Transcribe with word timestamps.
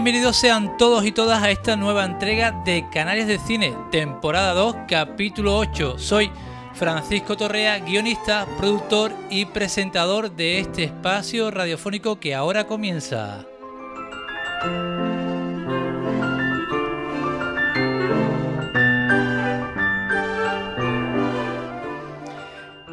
Bienvenidos 0.00 0.36
sean 0.36 0.76
todos 0.76 1.04
y 1.04 1.10
todas 1.10 1.42
a 1.42 1.50
esta 1.50 1.74
nueva 1.74 2.04
entrega 2.04 2.52
de 2.64 2.88
Canarias 2.88 3.26
de 3.26 3.36
Cine, 3.40 3.74
temporada 3.90 4.54
2, 4.54 4.76
capítulo 4.86 5.56
8. 5.58 5.98
Soy 5.98 6.30
Francisco 6.74 7.36
Torrea, 7.36 7.80
guionista, 7.80 8.46
productor 8.58 9.12
y 9.28 9.46
presentador 9.46 10.30
de 10.30 10.60
este 10.60 10.84
espacio 10.84 11.50
radiofónico 11.50 12.20
que 12.20 12.32
ahora 12.32 12.68
comienza. 12.68 13.44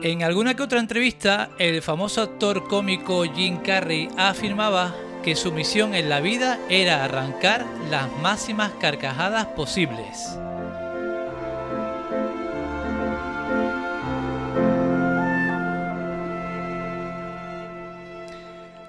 En 0.02 0.24
alguna 0.24 0.56
que 0.56 0.64
otra 0.64 0.80
entrevista, 0.80 1.52
el 1.60 1.84
famoso 1.84 2.24
actor 2.24 2.68
cómico 2.68 3.24
Jim 3.26 3.58
Carrey 3.58 4.10
afirmaba 4.18 4.96
que 5.26 5.36
su 5.36 5.52
misión 5.52 5.96
en 5.96 6.08
la 6.08 6.20
vida 6.20 6.60
era 6.70 7.04
arrancar 7.04 7.66
las 7.90 8.12
máximas 8.22 8.74
carcajadas 8.80 9.48
posibles. 9.48 10.38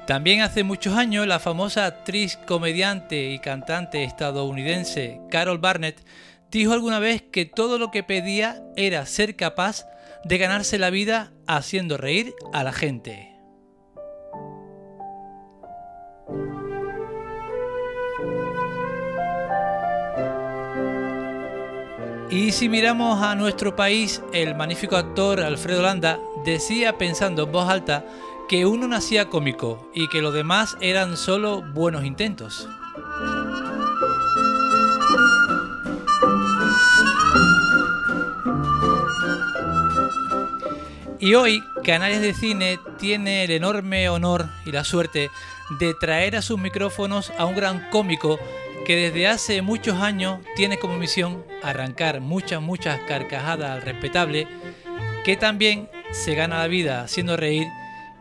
También 0.07 0.43
hace 0.43 0.63
muchos 0.63 0.95
años 0.95 1.27
la 1.27 1.39
famosa 1.39 1.87
actriz, 1.87 2.37
comediante 2.37 3.31
y 3.31 3.39
cantante 3.39 4.05
estadounidense 4.05 5.23
Carol 5.31 5.57
Barnett 5.57 6.05
dijo 6.51 6.75
alguna 6.75 6.99
vez 6.99 7.23
que 7.23 7.47
todo 7.47 7.79
lo 7.79 7.91
que 7.91 8.03
pedía 8.03 8.63
era 8.77 9.07
ser 9.07 9.37
capaz 9.37 9.87
de 10.23 10.37
ganarse 10.37 10.79
la 10.79 10.91
vida 10.91 11.33
haciendo 11.47 11.97
reír 11.97 12.35
a 12.53 12.63
la 12.63 12.75
gente. 12.75 13.36
Y 22.31 22.51
si 22.51 22.69
miramos 22.69 23.23
a 23.23 23.37
nuestro 23.37 23.77
país, 23.77 24.21
el 24.33 24.57
magnífico 24.57 24.97
actor 24.97 25.41
Alfredo 25.41 25.83
Landa 25.83 26.19
decía 26.45 26.99
pensando 26.99 27.45
en 27.45 27.53
voz 27.53 27.69
alta 27.69 28.05
que 28.49 28.67
uno 28.67 28.89
nacía 28.89 29.29
cómico 29.29 29.89
y 29.95 30.09
que 30.09 30.23
los 30.23 30.35
demás 30.35 30.77
eran 30.81 31.17
solo 31.17 31.63
buenos 31.63 32.05
intentos. 32.05 32.69
Y 41.21 41.35
hoy 41.35 41.63
Canales 41.85 42.21
de 42.21 42.35
Cine 42.35 42.79
tiene 42.99 43.45
el 43.45 43.53
enorme 43.53 44.09
honor 44.09 44.47
y 44.65 44.73
la 44.73 44.85
suerte 44.85 45.31
de 45.79 45.95
traer 45.95 46.37
a 46.37 46.43
sus 46.43 46.59
micrófonos 46.59 47.33
a 47.39 47.45
un 47.47 47.55
gran 47.55 47.89
cómico 47.91 48.39
que 48.87 48.95
desde 48.95 49.27
hace 49.27 49.63
muchos 49.63 50.01
años 50.01 50.39
tiene 50.55 50.79
como 50.79 50.97
misión 50.97 51.45
arrancar 51.61 52.21
muchas, 52.21 52.63
muchas 52.63 53.01
carcajadas 53.01 53.69
al 53.69 53.83
respetable, 53.83 54.47
que 55.25 55.37
también 55.37 55.91
se 56.13 56.37
gana 56.37 56.59
la 56.59 56.69
vida 56.69 57.03
haciendo 57.03 57.37
reír 57.37 57.67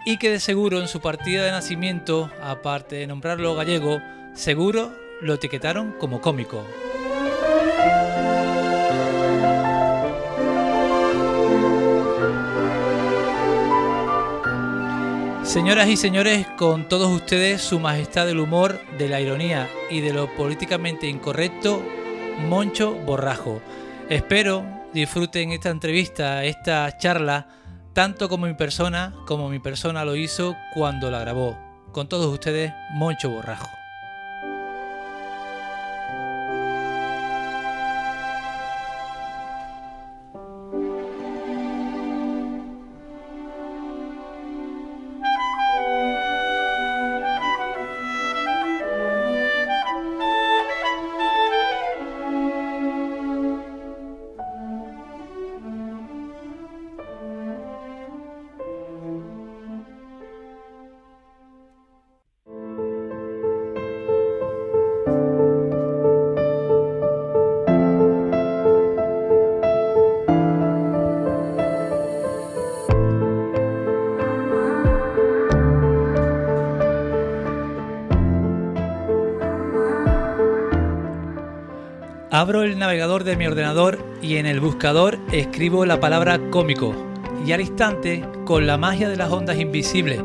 y 0.07 0.17
que 0.17 0.31
de 0.31 0.39
seguro 0.39 0.81
en 0.81 0.87
su 0.87 1.01
partida 1.01 1.45
de 1.45 1.51
nacimiento, 1.51 2.31
aparte 2.41 2.95
de 2.95 3.05
nombrarlo 3.05 3.53
gallego, 3.53 3.99
seguro 4.33 4.91
lo 5.21 5.35
etiquetaron 5.35 5.91
como 5.99 6.19
cómico. 6.19 6.65
Señoras 15.55 15.87
y 15.87 15.95
señores, 15.95 16.45
con 16.57 16.89
todos 16.89 17.09
ustedes, 17.09 17.61
Su 17.61 17.79
Majestad 17.79 18.25
del 18.25 18.41
Humor, 18.41 18.77
de 18.97 19.07
la 19.07 19.21
Ironía 19.21 19.69
y 19.89 20.01
de 20.01 20.11
lo 20.11 20.27
políticamente 20.35 21.07
incorrecto, 21.07 21.81
Moncho 22.49 22.93
Borrajo. 22.93 23.61
Espero 24.09 24.65
disfruten 24.93 25.53
esta 25.53 25.69
entrevista, 25.69 26.43
esta 26.43 26.97
charla, 26.97 27.47
tanto 27.93 28.27
como 28.27 28.47
mi 28.47 28.53
persona, 28.55 29.15
como 29.25 29.47
mi 29.47 29.59
persona 29.59 30.03
lo 30.03 30.17
hizo 30.17 30.57
cuando 30.73 31.09
la 31.09 31.21
grabó. 31.21 31.57
Con 31.93 32.09
todos 32.09 32.25
ustedes, 32.25 32.73
Moncho 32.91 33.29
Borrajo. 33.29 33.74
Abro 82.35 82.63
el 82.63 82.77
navegador 82.77 83.23
de 83.23 83.37
mi 83.37 83.47
ordenador 83.47 83.97
y 84.21 84.35
en 84.35 84.45
el 84.45 84.59
buscador 84.59 85.17
escribo 85.31 85.85
la 85.85 86.01
palabra 86.01 86.37
cómico 86.49 86.93
y 87.45 87.53
al 87.53 87.61
instante, 87.61 88.25
con 88.43 88.67
la 88.67 88.77
magia 88.77 89.07
de 89.07 89.15
las 89.15 89.31
ondas 89.31 89.57
invisibles 89.57 90.19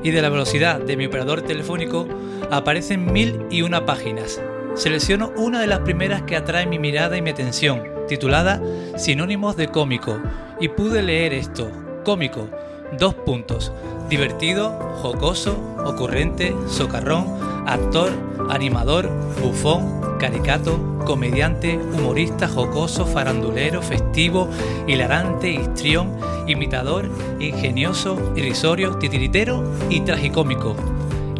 y 0.00 0.12
de 0.12 0.22
la 0.22 0.28
velocidad 0.28 0.78
de 0.78 0.96
mi 0.96 1.06
operador 1.06 1.42
telefónico, 1.42 2.06
aparecen 2.52 3.12
mil 3.12 3.46
y 3.50 3.62
una 3.62 3.84
páginas. 3.84 4.40
Selecciono 4.76 5.32
una 5.36 5.60
de 5.60 5.66
las 5.66 5.80
primeras 5.80 6.22
que 6.22 6.36
atrae 6.36 6.66
mi 6.66 6.78
mirada 6.78 7.16
y 7.16 7.22
mi 7.22 7.30
atención, 7.30 7.82
titulada 8.06 8.62
Sinónimos 8.96 9.56
de 9.56 9.66
cómico, 9.66 10.20
y 10.60 10.68
pude 10.68 11.02
leer 11.02 11.32
esto, 11.32 11.68
cómico, 12.04 12.48
Dos 12.96 13.14
puntos. 13.14 13.72
Divertido, 14.08 14.70
jocoso, 15.02 15.58
ocurrente, 15.84 16.54
socarrón, 16.68 17.26
actor, 17.66 18.12
animador, 18.48 19.10
bufón, 19.42 20.16
caricato, 20.20 20.95
comediante, 21.06 21.78
humorista, 21.78 22.46
jocoso, 22.46 23.06
farandulero, 23.06 23.80
festivo, 23.80 24.50
hilarante, 24.86 25.50
histrión, 25.50 26.18
imitador, 26.46 27.08
ingenioso, 27.40 28.34
irrisorio, 28.36 28.96
titiritero 28.96 29.64
y 29.88 30.00
tragicómico. 30.00 30.76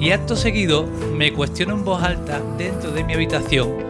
Y 0.01 0.13
acto 0.13 0.37
seguido 0.37 0.87
me 1.15 1.35
cuestiono 1.35 1.75
en 1.75 1.85
voz 1.85 2.03
alta 2.03 2.41
dentro 2.57 2.93
de 2.93 3.05
mi 3.05 3.13
habitación 3.13 3.87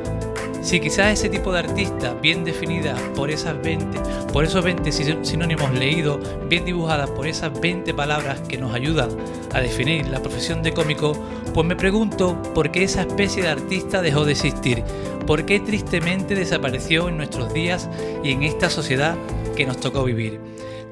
si 0.66 0.80
quizás 0.80 1.12
ese 1.12 1.28
tipo 1.28 1.52
de 1.52 1.60
artista 1.60 2.14
bien 2.14 2.42
definida 2.42 2.96
por 3.14 3.30
esas 3.30 3.62
20, 3.62 4.00
por 4.32 4.44
esos 4.44 4.64
20 4.64 4.90
sinónimos 5.22 5.72
leídos, 5.72 6.18
bien 6.48 6.64
dibujadas 6.64 7.08
por 7.10 7.28
esas 7.28 7.60
20 7.60 7.94
palabras 7.94 8.40
que 8.48 8.58
nos 8.58 8.74
ayudan 8.74 9.10
a 9.54 9.60
definir 9.60 10.08
la 10.08 10.20
profesión 10.20 10.64
de 10.64 10.74
cómico, 10.74 11.12
pues 11.54 11.64
me 11.64 11.76
pregunto 11.76 12.42
por 12.52 12.72
qué 12.72 12.82
esa 12.82 13.02
especie 13.02 13.44
de 13.44 13.50
artista 13.50 14.02
dejó 14.02 14.24
de 14.24 14.32
existir, 14.32 14.82
por 15.24 15.46
qué 15.46 15.60
tristemente 15.60 16.34
desapareció 16.34 17.08
en 17.08 17.18
nuestros 17.18 17.54
días 17.54 17.88
y 18.24 18.32
en 18.32 18.42
esta 18.42 18.68
sociedad 18.68 19.16
que 19.54 19.66
nos 19.66 19.78
tocó 19.78 20.02
vivir. 20.02 20.40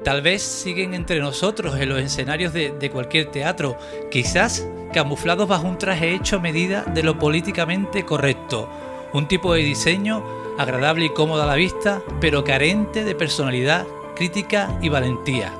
Tal 0.05 0.21
vez 0.21 0.41
siguen 0.41 0.93
entre 0.93 1.19
nosotros 1.19 1.77
en 1.77 1.89
los 1.89 1.99
escenarios 1.99 2.53
de 2.53 2.89
cualquier 2.93 3.25
teatro, 3.25 3.77
quizás 4.09 4.65
camuflados 4.93 5.49
bajo 5.49 5.67
un 5.67 5.77
traje 5.77 6.13
hecho 6.13 6.37
a 6.37 6.39
medida 6.39 6.83
de 6.83 7.03
lo 7.03 7.19
políticamente 7.19 8.05
correcto 8.05 8.69
un 9.15 9.27
tipo 9.29 9.53
de 9.53 9.61
diseño 9.61 10.23
agradable 10.57 11.05
y 11.05 11.09
cómodo 11.09 11.43
a 11.43 11.45
la 11.45 11.55
vista, 11.55 12.01
pero 12.19 12.43
carente 12.43 13.05
de 13.05 13.15
personalidad, 13.15 13.87
crítica 14.13 14.77
y 14.81 14.89
valentía. 14.89 15.53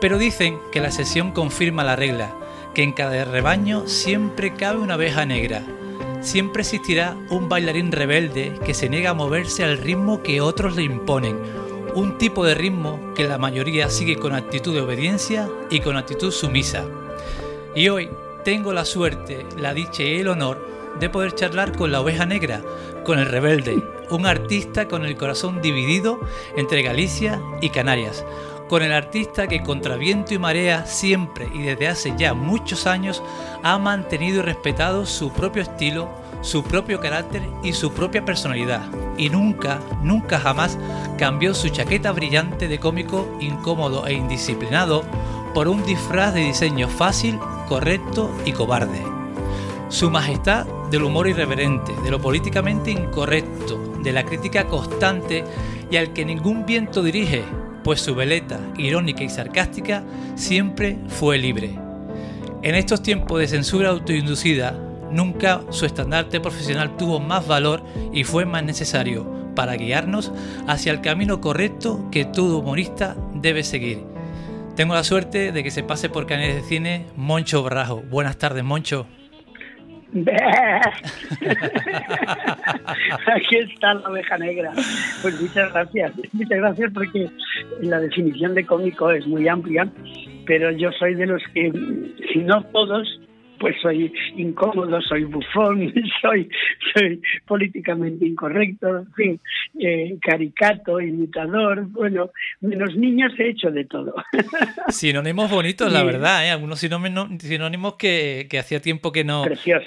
Pero 0.00 0.16
dicen 0.16 0.58
que 0.72 0.80
la 0.80 0.90
sesión 0.90 1.32
confirma 1.32 1.84
la 1.84 1.94
regla, 1.94 2.34
que 2.72 2.82
en 2.82 2.92
cada 2.92 3.24
rebaño 3.26 3.86
siempre 3.86 4.54
cabe 4.54 4.78
una 4.80 4.94
abeja 4.94 5.26
negra. 5.26 5.62
Siempre 6.22 6.62
existirá 6.62 7.16
un 7.28 7.50
bailarín 7.50 7.92
rebelde 7.92 8.58
que 8.64 8.72
se 8.72 8.88
niega 8.88 9.10
a 9.10 9.14
moverse 9.14 9.62
al 9.62 9.76
ritmo 9.76 10.22
que 10.22 10.40
otros 10.40 10.74
le 10.74 10.84
imponen, 10.84 11.38
un 11.94 12.16
tipo 12.16 12.46
de 12.46 12.54
ritmo 12.54 13.12
que 13.14 13.28
la 13.28 13.36
mayoría 13.36 13.90
sigue 13.90 14.16
con 14.16 14.34
actitud 14.34 14.72
de 14.74 14.80
obediencia 14.80 15.50
y 15.70 15.80
con 15.80 15.98
actitud 15.98 16.32
sumisa. 16.32 16.84
Y 17.74 17.90
hoy 17.90 18.08
tengo 18.42 18.72
la 18.72 18.86
suerte, 18.86 19.44
la 19.58 19.74
dicha 19.74 20.02
y 20.02 20.20
el 20.20 20.28
honor 20.28 20.73
de 21.00 21.08
poder 21.08 21.34
charlar 21.34 21.76
con 21.76 21.92
la 21.92 22.00
oveja 22.00 22.26
negra, 22.26 22.62
con 23.04 23.18
el 23.18 23.26
rebelde, 23.26 23.82
un 24.10 24.26
artista 24.26 24.88
con 24.88 25.04
el 25.04 25.16
corazón 25.16 25.60
dividido 25.60 26.20
entre 26.56 26.82
Galicia 26.82 27.40
y 27.60 27.70
Canarias, 27.70 28.24
con 28.68 28.82
el 28.82 28.92
artista 28.92 29.46
que 29.46 29.62
contra 29.62 29.96
viento 29.96 30.34
y 30.34 30.38
marea 30.38 30.86
siempre 30.86 31.48
y 31.52 31.62
desde 31.62 31.88
hace 31.88 32.14
ya 32.16 32.34
muchos 32.34 32.86
años 32.86 33.22
ha 33.62 33.78
mantenido 33.78 34.38
y 34.38 34.42
respetado 34.42 35.06
su 35.06 35.32
propio 35.32 35.62
estilo, 35.62 36.08
su 36.40 36.62
propio 36.62 37.00
carácter 37.00 37.42
y 37.62 37.72
su 37.72 37.92
propia 37.92 38.24
personalidad, 38.24 38.82
y 39.16 39.30
nunca, 39.30 39.80
nunca 40.02 40.38
jamás 40.38 40.78
cambió 41.18 41.54
su 41.54 41.68
chaqueta 41.68 42.12
brillante 42.12 42.68
de 42.68 42.78
cómico 42.78 43.36
incómodo 43.40 44.06
e 44.06 44.14
indisciplinado 44.14 45.04
por 45.54 45.68
un 45.68 45.84
disfraz 45.84 46.34
de 46.34 46.40
diseño 46.40 46.88
fácil, 46.88 47.38
correcto 47.68 48.30
y 48.44 48.52
cobarde. 48.52 49.13
Su 49.94 50.10
majestad 50.10 50.66
del 50.90 51.04
humor 51.04 51.28
irreverente, 51.28 51.92
de 52.02 52.10
lo 52.10 52.20
políticamente 52.20 52.90
incorrecto, 52.90 53.94
de 54.02 54.10
la 54.10 54.24
crítica 54.24 54.66
constante 54.66 55.44
y 55.88 55.96
al 55.96 56.12
que 56.12 56.24
ningún 56.24 56.66
viento 56.66 57.00
dirige, 57.00 57.44
pues 57.84 58.00
su 58.00 58.12
veleta, 58.12 58.58
irónica 58.76 59.22
y 59.22 59.28
sarcástica, 59.28 60.02
siempre 60.34 60.98
fue 61.06 61.38
libre. 61.38 61.78
En 62.62 62.74
estos 62.74 63.04
tiempos 63.04 63.38
de 63.38 63.46
censura 63.46 63.90
autoinducida, 63.90 64.72
nunca 65.12 65.60
su 65.70 65.86
estandarte 65.86 66.40
profesional 66.40 66.96
tuvo 66.96 67.20
más 67.20 67.46
valor 67.46 67.84
y 68.12 68.24
fue 68.24 68.46
más 68.46 68.64
necesario 68.64 69.24
para 69.54 69.76
guiarnos 69.76 70.32
hacia 70.66 70.90
el 70.90 71.02
camino 71.02 71.40
correcto 71.40 72.08
que 72.10 72.24
todo 72.24 72.58
humorista 72.58 73.16
debe 73.32 73.62
seguir. 73.62 74.02
Tengo 74.74 74.94
la 74.94 75.04
suerte 75.04 75.52
de 75.52 75.62
que 75.62 75.70
se 75.70 75.84
pase 75.84 76.08
por 76.08 76.26
Canales 76.26 76.56
de 76.56 76.68
Cine 76.68 77.06
Moncho 77.16 77.62
Barrajo. 77.62 78.02
Buenas 78.10 78.38
tardes, 78.38 78.64
Moncho. 78.64 79.06
Aquí 83.34 83.56
está 83.56 83.94
la 83.94 84.08
oveja 84.08 84.38
negra. 84.38 84.70
Pues 85.22 85.40
muchas 85.40 85.72
gracias. 85.72 86.12
Muchas 86.32 86.58
gracias 86.58 86.92
porque 86.94 87.28
la 87.80 87.98
definición 87.98 88.54
de 88.54 88.64
cómico 88.64 89.10
es 89.10 89.26
muy 89.26 89.48
amplia, 89.48 89.88
pero 90.46 90.70
yo 90.70 90.92
soy 90.92 91.14
de 91.14 91.26
los 91.26 91.42
que, 91.52 91.72
si 92.32 92.38
no 92.40 92.62
todos, 92.66 93.20
pues 93.58 93.76
soy 93.80 94.12
incómodo, 94.36 95.00
soy 95.02 95.24
bufón, 95.24 95.92
soy, 96.22 96.48
soy 96.94 97.20
políticamente 97.46 98.26
incorrecto, 98.26 98.98
en 98.98 99.12
fin, 99.12 99.40
eh, 99.80 100.16
caricato, 100.20 101.00
imitador, 101.00 101.86
bueno, 101.88 102.30
menos 102.60 102.96
niños 102.96 103.32
he 103.38 103.50
hecho 103.50 103.70
de 103.70 103.84
todo. 103.84 104.14
Sinónimos 104.88 105.50
bonitos, 105.50 105.92
la 105.92 106.02
verdad, 106.02 106.46
¿eh? 106.46 106.50
algunos 106.50 106.78
sinónimos 106.78 107.94
que, 107.94 108.46
que 108.48 108.58
hacía 108.58 108.80
tiempo 108.80 109.12
que 109.12 109.24
no, 109.24 109.44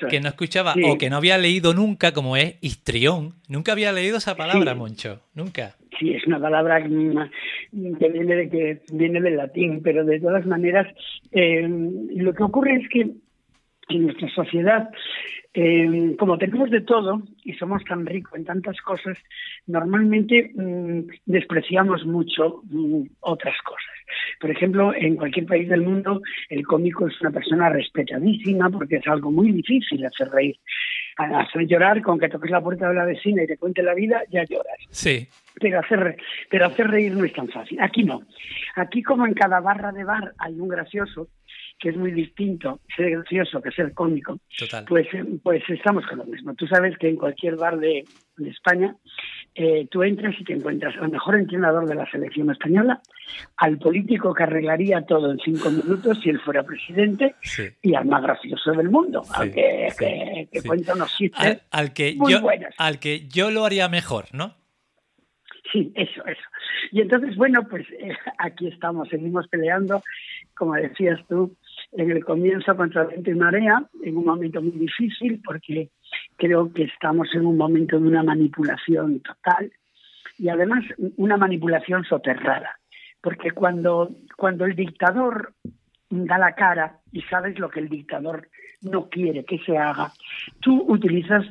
que 0.09 0.19
no 0.19 0.27
escuchaba 0.27 0.73
o 0.85 0.97
que 0.97 1.09
no 1.09 1.17
había 1.17 1.37
leído 1.37 1.73
nunca, 1.73 2.13
como 2.13 2.37
es 2.37 2.55
histrión. 2.61 3.35
Nunca 3.47 3.71
había 3.71 3.91
leído 3.91 4.17
esa 4.17 4.35
palabra, 4.35 4.75
Moncho, 4.75 5.21
nunca. 5.33 5.75
Sí, 5.99 6.13
es 6.13 6.25
una 6.27 6.39
palabra 6.39 6.81
que 6.81 6.89
viene, 6.89 8.35
de, 8.35 8.49
que 8.49 8.81
viene 8.91 9.21
del 9.21 9.37
latín, 9.37 9.81
pero 9.83 10.05
de 10.05 10.19
todas 10.19 10.45
maneras, 10.45 10.87
eh, 11.31 11.67
lo 11.67 12.33
que 12.33 12.43
ocurre 12.43 12.75
es 12.75 12.89
que 12.89 13.09
en 13.89 14.03
nuestra 14.03 14.29
sociedad, 14.29 14.89
eh, 15.53 16.15
como 16.19 16.37
tenemos 16.37 16.69
de 16.69 16.81
todo 16.81 17.21
y 17.43 17.53
somos 17.53 17.83
tan 17.85 18.05
ricos 18.05 18.35
en 18.35 18.45
tantas 18.45 18.79
cosas, 18.81 19.17
normalmente 19.65 20.51
mm, 20.53 21.09
despreciamos 21.25 22.05
mucho 22.05 22.61
mm, 22.69 23.03
otras 23.21 23.55
cosas. 23.63 23.97
Por 24.39 24.51
ejemplo, 24.51 24.93
en 24.93 25.15
cualquier 25.15 25.45
país 25.45 25.67
del 25.67 25.81
mundo, 25.81 26.21
el 26.49 26.65
cómico 26.65 27.07
es 27.07 27.19
una 27.21 27.31
persona 27.31 27.69
respetadísima 27.69 28.69
porque 28.69 28.97
es 28.97 29.07
algo 29.07 29.31
muy 29.31 29.51
difícil 29.51 30.05
hacer 30.05 30.29
reír. 30.29 30.57
Hacer 31.17 31.65
llorar, 31.65 32.03
con 32.03 32.19
que 32.19 32.29
toques 32.29 32.51
la 32.51 32.61
puerta 32.61 32.89
de 32.89 32.93
la 32.93 33.05
vecina 33.05 33.43
y 33.43 33.47
te 33.47 33.57
cuente 33.57 33.81
la 33.81 33.95
vida, 33.95 34.21
ya 34.29 34.43
lloras. 34.43 34.77
Sí. 34.91 35.27
Pero 35.59 35.79
hacer, 35.79 36.15
pero 36.51 36.67
hacer 36.67 36.87
reír 36.87 37.13
no 37.13 37.25
es 37.25 37.33
tan 37.33 37.47
fácil. 37.47 37.79
Aquí 37.81 38.03
no. 38.03 38.21
Aquí, 38.75 39.01
como 39.01 39.25
en 39.25 39.33
cada 39.33 39.59
barra 39.59 39.91
de 39.91 40.03
bar 40.03 40.33
hay 40.37 40.59
un 40.59 40.67
gracioso, 40.67 41.29
que 41.79 41.89
es 41.89 41.97
muy 41.97 42.12
distinto 42.12 42.79
ser 42.95 43.12
gracioso 43.12 43.62
que 43.62 43.71
ser 43.71 43.94
cómico, 43.94 44.40
pues 44.87 45.07
eh, 45.13 45.23
pues 45.44 45.63
estamos 45.69 46.06
con 46.07 46.19
lo 46.19 46.25
mismo. 46.25 46.56
Tú 46.56 46.66
sabes 46.68 46.97
que 46.97 47.07
en 47.07 47.18
cualquier 47.18 47.56
bar 47.56 47.78
de, 47.78 48.04
España 48.37 48.95
eh, 49.56 49.87
tú 49.90 50.04
entras 50.04 50.35
y 50.40 50.44
te 50.44 50.54
encuentras 50.54 50.95
al 51.01 51.09
mejor 51.09 51.35
entrenador 51.40 51.87
de 51.87 51.95
la 51.95 52.09
selección 52.09 52.51
española, 52.51 53.01
al 53.57 53.80
político 53.80 54.33
que 54.33 54.44
arreglaría 54.44 55.01
todo 55.01 55.31
en 55.31 55.40
cinco 55.40 55.71
minutos 55.71 56.19
si 56.21 56.30
él 56.30 56.40
fuera 56.42 56.63
presidente 56.63 57.35
y 57.81 57.95
al 57.95 58.06
más 58.06 58.21
gracioso 58.21 58.71
del 58.73 58.90
mundo, 58.90 59.23
al 59.33 59.51
que, 59.51 60.47
cuenta 60.66 60.94
unos 60.94 61.16
chistes 61.18 61.61
al, 61.71 61.94
que 61.94 62.16
yo, 62.16 62.47
Al 62.78 62.99
que 62.99 63.28
yo 63.28 63.49
lo 63.49 63.66
haría 63.66 63.90
mejor, 63.90 64.25
¿no? 64.33 64.56
Sí, 65.71 65.92
eso, 65.95 66.25
eso. 66.25 66.42
Y 66.92 67.01
entonces, 67.01 67.35
bueno, 67.35 67.68
pues 67.69 67.85
eh, 67.92 68.16
aquí 68.37 68.68
estamos, 68.68 69.09
seguimos 69.09 69.47
peleando, 69.47 70.01
como 70.56 70.75
decías 70.75 71.19
tú, 71.28 71.56
en 71.91 72.11
el 72.11 72.23
comienzo 72.23 72.75
contra 72.75 73.06
viento 73.06 73.31
y 73.31 73.35
marea, 73.35 73.83
en 74.03 74.17
un 74.17 74.25
momento 74.25 74.61
muy 74.61 74.71
difícil 74.71 75.41
porque 75.44 75.89
creo 76.35 76.71
que 76.73 76.83
estamos 76.83 77.27
en 77.33 77.45
un 77.45 77.57
momento 77.57 77.99
de 77.99 78.07
una 78.07 78.23
manipulación 78.23 79.21
total 79.21 79.71
y 80.37 80.49
además 80.49 80.83
una 81.17 81.37
manipulación 81.37 82.03
soterrada, 82.03 82.79
porque 83.21 83.51
cuando, 83.51 84.11
cuando 84.35 84.65
el 84.65 84.75
dictador 84.75 85.53
da 86.09 86.37
la 86.37 86.53
cara 86.53 86.99
y 87.11 87.21
sabes 87.23 87.57
lo 87.59 87.69
que 87.69 87.79
el 87.79 87.89
dictador 87.89 88.49
no 88.81 89.09
quiere 89.09 89.44
que 89.44 89.57
se 89.59 89.77
haga, 89.77 90.11
tú 90.59 90.85
utilizas 90.87 91.45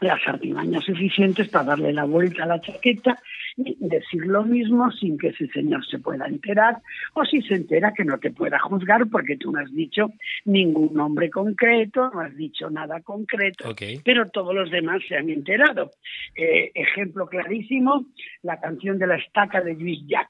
las 0.00 0.20
artimañas 0.26 0.84
suficientes 0.84 1.48
para 1.48 1.66
darle 1.66 1.92
la 1.92 2.04
vuelta 2.04 2.44
a 2.44 2.46
la 2.46 2.60
chaqueta 2.60 3.18
y 3.56 3.76
decir 3.80 4.26
lo 4.26 4.44
mismo 4.44 4.90
sin 4.92 5.18
que 5.18 5.28
ese 5.28 5.48
señor 5.48 5.84
se 5.86 5.98
pueda 5.98 6.26
enterar 6.26 6.78
o 7.14 7.24
si 7.24 7.42
se 7.42 7.54
entera 7.54 7.92
que 7.92 8.04
no 8.04 8.18
te 8.18 8.30
pueda 8.30 8.58
juzgar 8.58 9.08
porque 9.08 9.36
tú 9.36 9.52
no 9.52 9.60
has 9.60 9.72
dicho 9.72 10.12
ningún 10.44 10.94
nombre 10.94 11.30
concreto, 11.30 12.10
no 12.12 12.20
has 12.20 12.36
dicho 12.36 12.70
nada 12.70 13.00
concreto, 13.00 13.74
pero 14.04 14.28
todos 14.30 14.54
los 14.54 14.70
demás 14.70 15.00
se 15.08 15.16
han 15.16 15.30
enterado. 15.30 15.90
Eh, 16.34 16.70
ejemplo 16.74 17.26
clarísimo, 17.26 18.06
la 18.42 18.60
canción 18.60 18.98
de 18.98 19.06
la 19.06 19.16
estaca 19.16 19.60
de 19.60 19.74
Luis 19.74 20.00
Jack, 20.06 20.28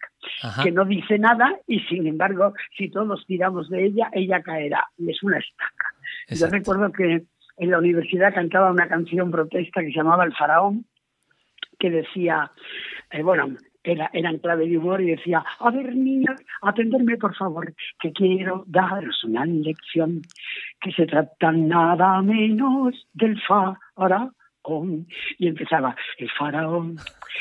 que 0.63 0.71
no 0.71 0.85
dice 0.85 1.19
nada 1.19 1.59
y 1.67 1.81
sin 1.81 2.07
embargo 2.07 2.55
si 2.77 2.91
todos 2.91 3.25
tiramos 3.27 3.69
de 3.69 3.87
ella, 3.87 4.11
ella 4.13 4.43
caerá. 4.43 4.87
Y 4.99 5.11
es 5.11 5.23
una 5.23 5.39
estaca. 5.39 5.95
Yo 6.29 6.47
recuerdo 6.47 6.93
que 6.93 7.25
en 7.57 7.71
la 7.71 7.79
universidad 7.79 8.35
cantaba 8.35 8.71
una 8.71 8.89
canción 8.89 9.31
protesta 9.31 9.83
que 9.83 9.89
se 9.89 9.99
llamaba 9.99 10.25
El 10.25 10.35
Faraón, 10.35 10.87
que 11.81 11.91
decía, 11.91 12.53
eh, 13.11 13.23
bueno, 13.23 13.57
era, 13.83 14.11
era 14.13 14.31
en 14.31 14.39
clave 14.39 14.69
de 14.69 14.79
humor 14.79 15.01
y 15.01 15.11
decía, 15.17 15.43
a 15.59 15.71
ver 15.71 15.97
niños, 15.97 16.39
atenderme 16.63 17.17
por 17.17 17.35
favor, 17.35 17.75
que 17.99 18.13
quiero 18.13 18.65
daros 18.67 19.25
una 19.25 19.45
lección, 19.47 20.21
que 20.81 20.93
se 20.93 21.07
trata 21.07 21.51
nada 21.51 22.23
menos 22.23 23.09
del 23.15 23.41
faraón. 23.43 25.07
Y 25.39 25.49
empezaba, 25.49 25.97
el 26.19 26.31
faraón 26.31 26.97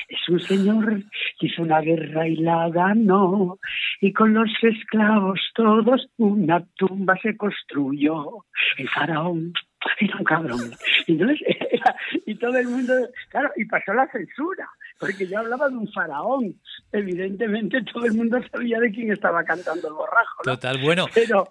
es 0.08 0.29
un 0.29 0.39
señor 0.39 1.03
que 1.38 1.48
hizo 1.48 1.62
una 1.63 1.81
guerra 1.81 2.27
y 2.27 2.38
la 2.38 2.69
ganó, 2.69 3.60
y 4.00 4.13
con 4.13 4.34
los 4.34 4.50
esclavos 4.62 5.39
todos 5.53 6.08
una 6.17 6.65
tumba 6.77 7.17
se 7.22 7.36
construyó. 7.36 8.46
El 8.77 8.88
faraón 8.88 9.53
era 10.00 10.17
un 10.17 10.24
cabrón. 10.24 10.72
Y, 11.10 11.18
y 12.32 12.36
todo 12.36 12.58
el 12.58 12.68
mundo, 12.68 12.94
claro, 13.30 13.51
y 13.56 13.66
pasó 13.66 13.94
la 13.94 14.08
censura, 14.12 14.70
porque 15.00 15.28
yo 15.28 15.39
hablaba 15.39 15.70
de 15.70 15.75
un 15.75 15.92
faraón. 15.92 16.56
Evidentemente 16.92 17.82
todo 17.92 18.06
el 18.06 18.13
mundo 18.13 18.39
sabía 18.51 18.80
de 18.80 18.92
quién 18.92 19.12
estaba 19.12 19.44
cantando 19.44 19.88
el 19.88 19.94
borrajo. 19.94 20.44
Total, 20.44 20.78
bueno. 20.82 21.08
Pero, 21.13 21.48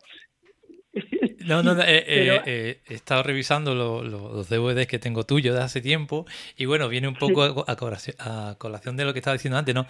no, 1.47 1.63
no, 1.63 1.73
eh, 1.81 1.85
eh, 2.07 2.43
eh, 2.47 2.81
he 2.87 2.95
estado 2.95 3.23
revisando 3.23 3.75
los 3.75 4.49
DVDs 4.49 4.87
que 4.87 4.99
tengo 4.99 5.25
tuyos 5.25 5.55
de 5.55 5.63
hace 5.63 5.81
tiempo 5.81 6.27
y 6.57 6.67
bueno, 6.67 6.89
viene 6.89 7.09
un 7.09 7.15
poco 7.15 7.65
a, 7.67 7.77
colación, 7.77 8.97
de 8.97 9.05
lo 9.05 9.13
que 9.13 9.19
estaba 9.19 9.35
diciendo 9.35 9.59
antes, 9.59 9.75
¿no? 9.75 9.87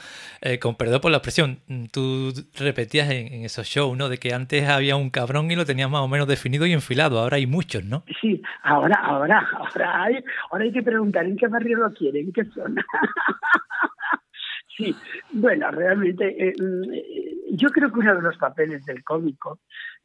con 0.61 0.77
perdón 0.77 1.01
por 1.01 1.11
la 1.11 1.19
expresión, 1.19 1.59
tú 1.93 2.33
repetías 2.59 3.11
en, 3.11 3.45
esos 3.45 3.67
shows, 3.67 3.97
¿no? 3.97 4.09
De 4.09 4.19
que 4.19 4.33
antes 4.35 4.69
había 4.69 4.97
un 4.97 5.11
cabrón 5.11 5.51
y 5.51 5.57
lo 5.57 5.65
tenías 5.65 5.91
más 5.91 6.03
o 6.03 6.09
menos 6.09 6.29
definido 6.29 6.67
y 6.67 6.73
enfilado, 6.73 7.19
ahora 7.19 7.37
hay 7.37 7.47
muchos, 7.47 7.85
¿no? 7.85 8.05
Sí, 8.21 8.41
ahora, 8.63 8.97
ahora, 9.03 9.49
ahora 9.53 10.03
hay, 10.05 10.25
ahora 10.51 10.65
hay 10.65 10.73
que 10.73 10.83
preguntar 10.83 11.27
en 11.27 11.37
qué 11.37 11.49
barrio 11.49 11.79
lo 11.79 11.93
quieren, 11.93 12.27
en 12.27 12.33
qué 12.33 12.45
zona. 12.47 12.85
sí, 14.77 14.95
bueno, 15.33 15.71
realmente 15.71 16.55
mm, 16.59 17.57
yo 17.57 17.69
creo 17.71 17.93
que 17.93 17.99
uno 17.99 18.15
de 18.15 18.23
los 18.23 18.37
papeles 18.37 18.85
del 18.85 19.03
cómico 19.03 19.61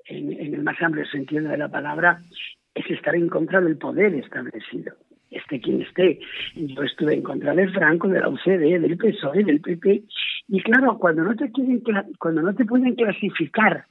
en, 0.06 0.54
el 0.54 0.64
más 0.64 0.82
amplio 0.82 1.06
sentido 1.06 1.50
de 1.50 1.58
la 1.58 1.70
palabra, 1.70 2.22
es 2.74 2.90
estar 2.90 3.16
en 3.16 3.30
contra 3.30 3.62
del 3.62 3.78
poder 3.78 4.14
establecido, 4.16 4.94
esté 5.30 5.62
quien 5.62 5.82
esté. 5.82 6.20
Yo 6.56 6.84
estuve 6.84 7.14
en 7.14 7.22
contra 7.22 7.54
de 7.54 7.68
Franco, 7.70 8.08
de 8.08 8.20
la 8.20 8.30
UCD, 8.30 8.82
del 8.82 8.98
PSOE, 8.98 9.44
del 9.44 9.62
PP, 9.62 10.04
y 10.50 10.62
claro, 10.62 10.98
cuando 10.98 11.24
no 11.24 11.36
te 11.36 11.52
quieren, 11.52 11.82
cuando 12.20 12.42
no 12.42 12.54
te 12.54 12.66
pueden 12.66 12.96
clasificar 12.96 13.86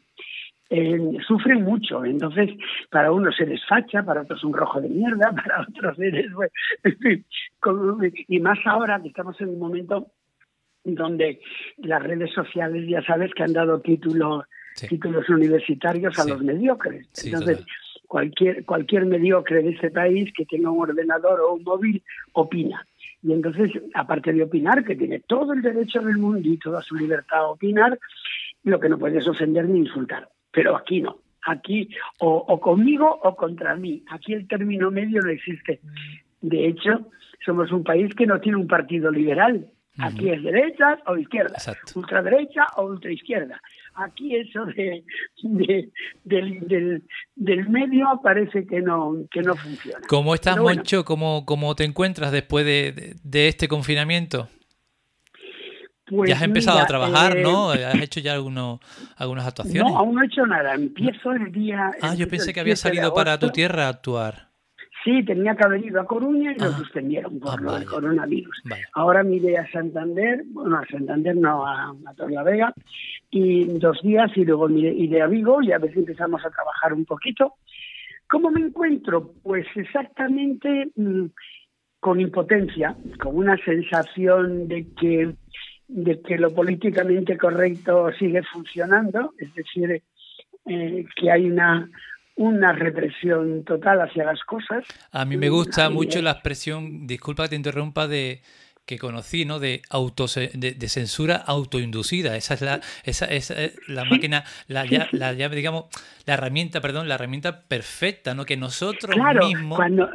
eh, 0.74 1.18
sufren 1.26 1.62
mucho. 1.64 2.02
Entonces, 2.02 2.50
para 2.90 3.12
unos 3.12 3.38
eres 3.38 3.60
facha, 3.68 4.02
para 4.02 4.22
otros 4.22 4.42
un 4.42 4.54
rojo 4.54 4.80
de 4.80 4.88
mierda, 4.88 5.30
para 5.44 5.66
otros 5.68 5.98
eres. 5.98 6.32
Bueno, 6.32 7.98
y 8.28 8.40
más 8.40 8.58
ahora 8.64 8.98
que 9.02 9.08
estamos 9.08 9.38
en 9.42 9.50
un 9.50 9.58
momento 9.58 10.06
donde 10.82 11.40
las 11.76 12.02
redes 12.02 12.32
sociales 12.32 12.88
ya 12.88 13.02
sabes 13.02 13.32
que 13.34 13.42
han 13.42 13.52
dado 13.52 13.82
títulos 14.74 15.24
títulos 15.24 15.28
universitarios 15.28 16.18
a 16.18 16.24
los 16.26 16.42
mediocres. 16.42 17.08
Entonces, 17.24 17.64
cualquier, 18.06 18.64
cualquier 18.64 19.06
mediocre 19.06 19.62
de 19.62 19.70
ese 19.70 19.90
país 19.90 20.30
que 20.36 20.44
tenga 20.44 20.70
un 20.70 20.82
ordenador 20.82 21.40
o 21.40 21.54
un 21.54 21.64
móvil 21.64 22.02
opina. 22.32 22.86
Y 23.22 23.32
entonces, 23.32 23.70
aparte 23.94 24.32
de 24.32 24.42
opinar, 24.42 24.84
que 24.84 24.96
tiene 24.96 25.20
todo 25.20 25.52
el 25.52 25.62
derecho 25.62 26.02
del 26.02 26.18
mundo 26.18 26.46
y 26.46 26.58
toda 26.58 26.82
su 26.82 26.96
libertad 26.96 27.38
a 27.38 27.48
opinar, 27.48 27.98
lo 28.64 28.80
que 28.80 28.88
no 28.88 28.98
puedes 28.98 29.26
ofender 29.26 29.66
ni 29.66 29.80
insultar. 29.80 30.28
Pero 30.50 30.76
aquí 30.76 31.00
no. 31.00 31.18
Aquí 31.46 31.88
o, 32.18 32.60
conmigo 32.60 33.18
o 33.22 33.34
contra 33.34 33.74
mí. 33.76 34.04
Aquí 34.10 34.34
el 34.34 34.46
término 34.46 34.90
medio 34.90 35.22
no 35.22 35.30
existe. 35.30 35.80
De 36.40 36.66
hecho, 36.66 37.10
somos 37.44 37.72
un 37.72 37.82
país 37.82 38.14
que 38.14 38.26
no 38.26 38.40
tiene 38.40 38.58
un 38.58 38.68
partido 38.68 39.10
liberal. 39.10 39.66
Aquí 39.98 40.30
es 40.30 40.42
derecha 40.42 40.98
o 41.06 41.16
izquierda, 41.16 41.58
ultraderecha 41.94 42.66
o 42.76 42.84
ultraizquierda 42.84 43.60
aquí 43.94 44.36
eso 44.36 44.64
de, 44.66 45.04
del, 46.24 47.02
del, 47.36 47.68
medio 47.68 48.20
parece 48.22 48.66
que 48.66 48.80
no, 48.80 49.14
que 49.30 49.42
no 49.42 49.54
funciona. 49.54 50.00
¿Cómo 50.08 50.34
estás, 50.34 50.56
Moncho? 50.58 51.04
¿Cómo, 51.04 51.44
¿Cómo, 51.44 51.74
te 51.74 51.84
encuentras 51.84 52.32
después 52.32 52.64
de, 52.64 53.16
de 53.22 53.48
este 53.48 53.68
confinamiento? 53.68 54.48
Pues 56.14 56.28
ya 56.28 56.36
has 56.36 56.42
empezado 56.42 56.78
a 56.78 56.86
trabajar, 56.86 57.38
¿no? 57.38 57.74
Eh, 57.74 57.86
¿Has 57.86 57.94
hecho 57.94 58.20
ya 58.20 58.34
algunos, 58.34 58.80
algunas 59.16 59.46
actuaciones? 59.46 59.90
No, 59.90 59.98
aún 59.98 60.14
no 60.14 60.22
he 60.22 60.26
hecho 60.26 60.44
nada. 60.46 60.74
Empiezo 60.74 61.32
el 61.32 61.50
día... 61.52 61.90
Ah, 62.02 62.14
yo 62.14 62.28
pensé 62.28 62.52
que 62.52 62.60
había 62.60 62.76
salido 62.76 63.14
para 63.14 63.38
tu 63.38 63.50
tierra 63.50 63.86
a 63.86 63.88
actuar. 63.88 64.51
Sí, 65.04 65.24
tenía 65.24 65.56
que 65.56 65.64
haber 65.64 65.84
ido 65.84 66.00
a 66.00 66.06
Coruña 66.06 66.52
y 66.52 66.58
lo 66.58 66.66
ah. 66.66 66.76
suspendieron 66.76 67.40
por 67.40 67.60
ah, 67.68 67.78
del 67.78 67.88
coronavirus. 67.88 68.62
Ahora 68.94 69.22
me 69.22 69.36
iré 69.36 69.58
a 69.58 69.70
Santander, 69.70 70.42
bueno, 70.46 70.78
a 70.78 70.86
Santander 70.86 71.36
no, 71.36 71.66
a, 71.66 71.94
a 72.06 72.14
Torlavega, 72.14 72.72
y 73.30 73.64
dos 73.78 74.00
días 74.02 74.30
y 74.36 74.44
luego 74.44 74.68
iré 74.70 75.22
a 75.22 75.26
Vigo 75.26 75.62
y 75.62 75.72
a 75.72 75.78
ver 75.78 75.92
si 75.92 76.00
empezamos 76.00 76.44
a 76.44 76.50
trabajar 76.50 76.92
un 76.92 77.04
poquito. 77.04 77.54
¿Cómo 78.28 78.50
me 78.50 78.60
encuentro? 78.60 79.32
Pues 79.42 79.66
exactamente 79.74 80.90
mm, 80.94 81.26
con 81.98 82.20
impotencia, 82.20 82.96
con 83.20 83.36
una 83.36 83.56
sensación 83.64 84.68
de 84.68 84.86
que, 84.98 85.34
de 85.88 86.20
que 86.20 86.38
lo 86.38 86.54
políticamente 86.54 87.36
correcto 87.36 88.10
sigue 88.18 88.42
funcionando, 88.42 89.34
es 89.38 89.52
decir, 89.54 90.02
eh, 90.66 91.04
que 91.16 91.30
hay 91.30 91.50
una 91.50 91.88
una 92.36 92.72
represión 92.72 93.64
total 93.64 94.00
hacia 94.00 94.24
las 94.24 94.42
cosas. 94.44 94.84
A 95.10 95.24
mí 95.24 95.36
me 95.36 95.48
gusta 95.48 95.90
mucho 95.90 96.22
la 96.22 96.32
expresión, 96.32 97.06
disculpa 97.06 97.44
que 97.44 97.50
te 97.50 97.56
interrumpa, 97.56 98.08
de 98.08 98.40
que 98.86 98.98
conocí, 98.98 99.44
¿no? 99.44 99.60
De, 99.60 99.82
auto, 99.90 100.26
de, 100.26 100.88
censura 100.88 101.36
autoinducida. 101.36 102.36
Esa 102.36 102.54
es 102.54 102.62
la, 102.62 102.80
esa, 103.04 103.26
es 103.26 103.78
la 103.88 104.04
máquina, 104.04 104.44
la, 104.66 104.84
la, 105.12 105.32
digamos, 105.34 105.84
la 106.26 106.34
herramienta, 106.34 106.80
perdón, 106.80 107.08
la 107.08 107.14
herramienta 107.14 107.62
perfecta, 107.62 108.34
¿no? 108.34 108.44
Que 108.44 108.56
nosotros 108.56 109.14
mismos... 109.48 109.76
Cuando, 109.76 110.10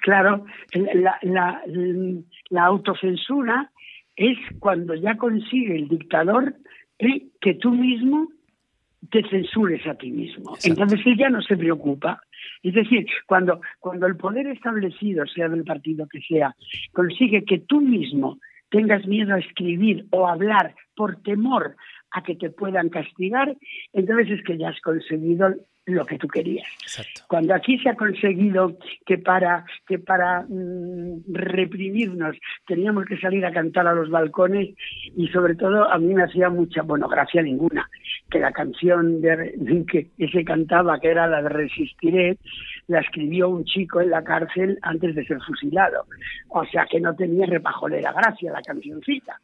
claro, 0.00 0.44
la, 0.72 1.18
la, 1.22 1.62
la 2.50 2.64
autocensura 2.64 3.72
es 4.16 4.38
cuando 4.60 4.94
ya 4.94 5.16
consigue 5.16 5.76
el 5.76 5.88
dictador 5.88 6.54
eh, 6.98 7.28
que 7.40 7.54
tú 7.54 7.70
mismo 7.70 8.28
te 9.10 9.22
censures 9.28 9.86
a 9.86 9.94
ti 9.94 10.10
mismo. 10.10 10.56
Entonces 10.64 11.00
él 11.06 11.16
ya 11.16 11.30
no 11.30 11.40
se 11.42 11.56
preocupa. 11.56 12.20
Es 12.62 12.74
decir, 12.74 13.06
cuando, 13.26 13.60
cuando 13.78 14.06
el 14.06 14.16
poder 14.16 14.46
establecido, 14.48 15.26
sea 15.26 15.48
del 15.48 15.64
partido 15.64 16.06
que 16.08 16.20
sea, 16.20 16.54
consigue 16.92 17.44
que 17.44 17.60
tú 17.60 17.80
mismo 17.80 18.38
tengas 18.70 19.06
miedo 19.06 19.34
a 19.34 19.38
escribir 19.38 20.06
o 20.10 20.26
hablar 20.26 20.74
por 20.94 21.22
temor 21.22 21.76
a 22.10 22.22
que 22.22 22.36
te 22.36 22.50
puedan 22.50 22.88
castigar, 22.88 23.56
entonces 23.92 24.38
es 24.38 24.44
que 24.44 24.58
ya 24.58 24.70
has 24.70 24.80
conseguido 24.80 25.54
lo 25.88 26.04
que 26.04 26.18
tú 26.18 26.28
querías. 26.28 26.66
Cuando 27.28 27.54
aquí 27.54 27.78
se 27.78 27.88
ha 27.88 27.94
conseguido 27.94 28.76
que 29.06 29.18
para 29.18 29.64
que 29.86 29.98
para 29.98 30.42
mm, 30.48 31.32
reprimirnos 31.32 32.36
teníamos 32.66 33.06
que 33.06 33.18
salir 33.18 33.44
a 33.46 33.52
cantar 33.52 33.86
a 33.86 33.94
los 33.94 34.10
balcones 34.10 34.74
y 35.16 35.28
sobre 35.28 35.54
todo 35.54 35.90
a 35.90 35.98
mí 35.98 36.14
me 36.14 36.24
hacía 36.24 36.50
mucha, 36.50 36.82
bueno, 36.82 37.08
gracia 37.08 37.42
ninguna, 37.42 37.88
que 38.30 38.38
la 38.38 38.52
canción 38.52 39.20
de, 39.20 39.84
que, 39.90 40.10
se 40.30 40.44
cantaba, 40.44 41.00
que 41.00 41.08
era 41.08 41.26
la 41.26 41.42
de 41.42 41.48
Resistiré, 41.48 42.38
la 42.86 43.00
escribió 43.00 43.48
un 43.48 43.64
chico 43.64 44.00
en 44.00 44.10
la 44.10 44.22
cárcel 44.22 44.78
antes 44.82 45.14
de 45.14 45.24
ser 45.24 45.38
fusilado. 45.40 46.04
O 46.48 46.64
sea 46.66 46.86
que 46.90 47.00
no 47.00 47.14
tenía 47.16 47.46
repajolera 47.46 48.12
gracia 48.12 48.52
la 48.52 48.62
cancioncita. 48.62 49.40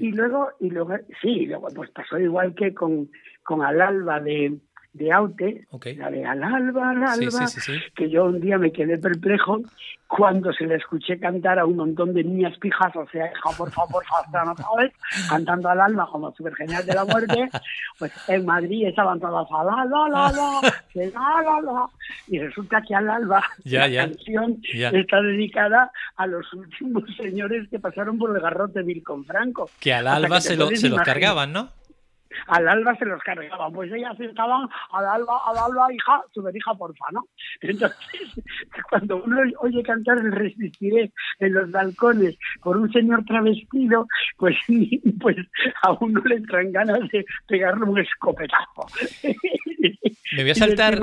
Y 0.00 0.12
luego, 0.12 0.50
y 0.60 0.70
luego, 0.70 0.96
sí, 1.22 1.46
luego 1.46 1.68
pues 1.74 1.90
pasó 1.90 2.18
igual 2.18 2.54
que 2.54 2.74
con, 2.74 3.10
con 3.42 3.62
Al 3.62 3.80
Alba 3.80 4.20
de, 4.20 4.58
de 4.92 5.12
Aute, 5.12 5.66
la 5.96 6.10
de 6.10 6.24
Al 6.24 6.42
Alba, 6.42 6.90
Al 6.90 7.04
Alba, 7.04 7.46
que 7.94 8.10
yo 8.10 8.24
un 8.24 8.40
día 8.40 8.58
me 8.58 8.72
quedé 8.72 8.98
perplejo 8.98 9.60
cuando 10.08 10.52
se 10.54 10.64
le 10.64 10.76
escuché 10.76 11.20
cantar 11.20 11.58
a 11.58 11.66
un 11.66 11.76
montón 11.76 12.14
de 12.14 12.24
niñas 12.24 12.58
pijas, 12.58 12.96
o 12.96 13.06
sea, 13.12 13.26
hija, 13.26 13.50
por 13.56 13.70
favor, 13.70 14.02
no 14.32 14.56
sabes, 14.56 14.92
cantando 15.28 15.68
al 15.68 15.80
alma 15.80 16.08
como 16.10 16.34
súper 16.34 16.54
genial 16.54 16.84
de 16.86 16.94
la 16.94 17.04
muerte, 17.04 17.50
pues 17.98 18.10
en 18.26 18.46
Madrid 18.46 18.86
estaban 18.86 19.20
todas 19.20 19.46
a 19.50 19.64
la, 19.64 19.84
la, 19.84 20.08
la, 20.08 20.32
la, 20.94 21.04
la, 21.04 21.60
la, 21.60 21.86
y 22.26 22.38
resulta 22.38 22.80
que 22.80 22.94
al 22.94 23.10
alba 23.10 23.44
la 23.64 23.92
canción 23.92 24.58
está 24.72 25.20
dedicada 25.20 25.92
a 26.16 26.26
los 26.26 26.50
últimos 26.54 27.04
señores 27.16 27.68
que 27.68 27.78
pasaron 27.78 28.18
por 28.18 28.34
el 28.34 28.40
garrote 28.40 28.82
Vil 28.82 29.02
con 29.04 29.26
Franco. 29.26 29.68
Que 29.78 29.92
al 29.92 30.06
alba 30.06 30.40
se, 30.40 30.56
lo, 30.56 30.68
se 30.70 30.88
los 30.88 31.02
cargaban, 31.02 31.52
¿no? 31.52 31.68
Al 32.46 32.68
alba 32.68 32.96
se 32.96 33.04
los 33.04 33.22
cargaban, 33.22 33.72
pues 33.72 33.92
ellas 33.92 34.18
estaban 34.20 34.68
al 34.92 35.06
alba, 35.06 35.40
al 35.46 35.58
alba, 35.58 35.92
hija, 35.92 36.22
su 36.32 36.48
hija 36.48 36.74
porfa, 36.74 37.06
¿no? 37.12 37.26
Entonces, 37.60 37.98
cuando 38.90 39.22
uno 39.22 39.40
oye 39.60 39.82
cantar 39.82 40.18
el 40.18 40.32
resistiré 40.32 41.12
en 41.38 41.52
los 41.52 41.70
balcones 41.70 42.36
por 42.62 42.76
un 42.76 42.90
señor 42.92 43.24
travestido, 43.24 44.06
pues, 44.36 44.56
pues 45.20 45.36
a 45.82 45.92
uno 45.92 46.20
le 46.24 46.36
entran 46.36 46.72
ganas 46.72 47.00
de 47.10 47.24
pegarle 47.46 47.84
un 47.84 47.98
escopetazo. 47.98 48.86
Me 50.36 50.42
voy 50.42 50.50
a 50.50 50.54
saltar. 50.54 51.00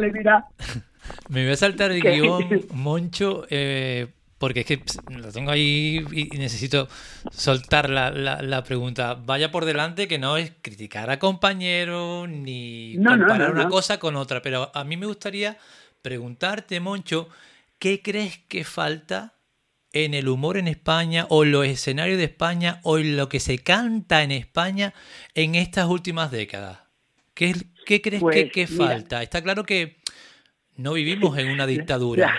me 1.30 1.44
voy 1.44 1.51
a 1.51 1.56
saltar 1.56 1.92
el 1.92 2.01
guion, 2.01 2.62
Moncho, 2.74 3.46
eh, 3.50 4.08
porque 4.38 4.62
es 4.62 4.65
que 4.65 4.82
lo 5.10 5.32
tengo 5.32 5.51
ahí 5.51 6.06
y 6.12 6.38
necesito 6.38 6.89
soltar 7.32 7.89
la, 7.89 8.12
la, 8.12 8.63
pregunta. 8.63 9.13
Vaya 9.13 9.50
por 9.50 9.65
delante 9.65 10.08
que 10.08 10.20
no 10.20 10.38
es 10.38 10.51
criticar 10.62 11.10
a 11.10 11.20
compañeros 11.20 12.27
ni 12.27 12.98
comparar 12.98 13.51
una 13.51 13.70
cosa 13.70 13.98
con 13.98 14.15
otra, 14.15 14.42
pero 14.42 14.72
a 14.74 14.84
mí 14.84 14.98
me 14.98 15.06
gustaría 15.06 15.58
preguntarte, 16.01 16.80
Moncho, 16.80 17.30
¿qué 17.80 18.01
crees 18.01 18.39
que 18.48 18.63
falta 18.63 19.36
en 19.94 20.13
el 20.13 20.27
humor 20.27 20.58
en 20.58 20.68
España 20.68 21.25
o 21.30 21.44
en 21.44 21.54
los 21.54 21.65
escenarios 21.65 22.18
de 22.18 22.25
España 22.25 22.82
o 22.84 22.98
en 22.98 23.15
lo 23.15 23.30
que 23.30 23.39
se 23.39 23.60
canta 23.60 24.22
en 24.22 24.32
España 24.32 24.94
en 25.34 25.56
estas 25.56 25.88
últimas 25.88 26.30
décadas? 26.30 26.80
¿Qué, 27.34 27.56
qué 27.86 28.01
crees 28.01 28.22
que, 28.22 28.68
pues, 28.68 28.77
falta? 28.77 29.24
Está 29.24 29.42
claro 29.42 29.63
que 29.63 29.98
no 30.75 30.94
vivimos 30.94 31.38
en 31.38 31.50
una 31.50 31.65
dictadura. 31.68 32.36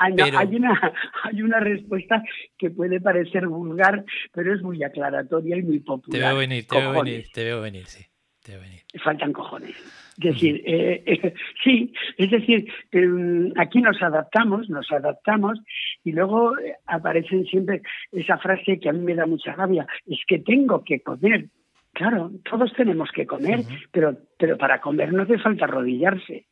Hay, 0.00 0.12
una, 0.56 0.92
hay 1.24 1.42
una 1.42 1.60
respuesta 1.60 2.22
que 2.58 2.70
puede 2.70 3.00
parecer 3.00 3.46
vulgar, 3.46 4.04
pero 4.32 4.54
es 4.54 4.62
muy 4.62 4.82
aclaratoria 4.82 5.56
y 5.56 5.62
muy 5.62 5.80
popular. 5.80 6.20
Te 6.20 6.26
veo 6.26 6.36
venir, 6.36 6.66
te 6.66 6.78
veo 6.78 6.92
venir, 6.92 7.24
te 7.32 7.44
veo 7.44 7.60
venir, 7.60 7.86
sí. 7.86 8.04
Te 8.42 8.52
veo 8.52 8.60
venir. 8.60 8.80
Faltan 9.02 9.32
cojones. 9.32 9.74
Es 10.18 10.34
decir, 10.34 10.62
eh, 10.64 11.02
eh, 11.06 11.34
sí, 11.64 11.92
es 12.16 12.30
decir, 12.30 12.72
em, 12.92 13.52
aquí 13.56 13.80
nos 13.80 14.00
adaptamos, 14.00 14.68
nos 14.68 14.90
adaptamos 14.92 15.58
y 16.04 16.12
luego 16.12 16.56
eh, 16.58 16.76
aparecen 16.86 17.44
siempre 17.46 17.82
esa 18.12 18.38
frase 18.38 18.78
que 18.78 18.88
a 18.88 18.92
mí 18.92 19.00
me 19.00 19.14
da 19.14 19.26
mucha 19.26 19.52
rabia, 19.52 19.86
es 20.06 20.20
que 20.26 20.38
tengo 20.38 20.84
que 20.84 21.00
comer. 21.00 21.46
Claro, 21.92 22.32
todos 22.48 22.72
tenemos 22.74 23.10
que 23.12 23.24
comer, 23.24 23.60
pero, 23.92 24.16
pero 24.36 24.58
para 24.58 24.80
comer 24.80 25.12
no 25.12 25.22
hace 25.22 25.38
falta 25.38 25.64
arrodillarse. 25.64 26.46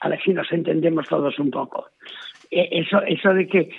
A 0.00 0.08
ver 0.08 0.22
si 0.22 0.32
nos 0.32 0.50
entendemos 0.52 1.08
todos 1.08 1.38
un 1.38 1.50
poco. 1.50 1.86
Eso, 2.54 3.02
eso 3.02 3.34
de 3.34 3.46
que 3.46 3.70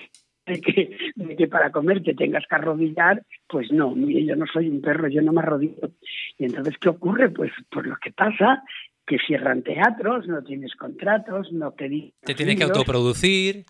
de 0.45 0.61
que, 0.61 0.97
de 1.15 1.35
que, 1.35 1.47
para 1.47 1.71
comer 1.71 2.03
te 2.03 2.13
tengas 2.13 2.43
que 2.47 2.55
arrodillar, 2.55 3.23
pues 3.47 3.71
no, 3.71 3.95
yo 3.95 4.35
no 4.35 4.45
soy 4.45 4.69
un 4.69 4.79
perro, 4.81 5.07
yo 5.07 5.21
no 5.21 5.33
me 5.33 5.41
arrodillo. 5.41 5.89
Y 6.37 6.45
entonces, 6.45 6.75
¿qué 6.79 6.89
ocurre? 6.89 7.29
Pues, 7.29 7.51
pues 7.71 7.87
lo 7.87 7.95
que 7.97 8.11
pasa 8.11 8.63
que 9.05 9.17
cierran 9.19 9.61
teatros, 9.61 10.27
no 10.27 10.43
tienes 10.43 10.75
contratos, 10.75 11.51
no 11.51 11.71
te 11.71 12.13
Te 12.23 12.33
tienes 12.33 12.55
que 12.55 12.63
autoproducir. 12.63 13.65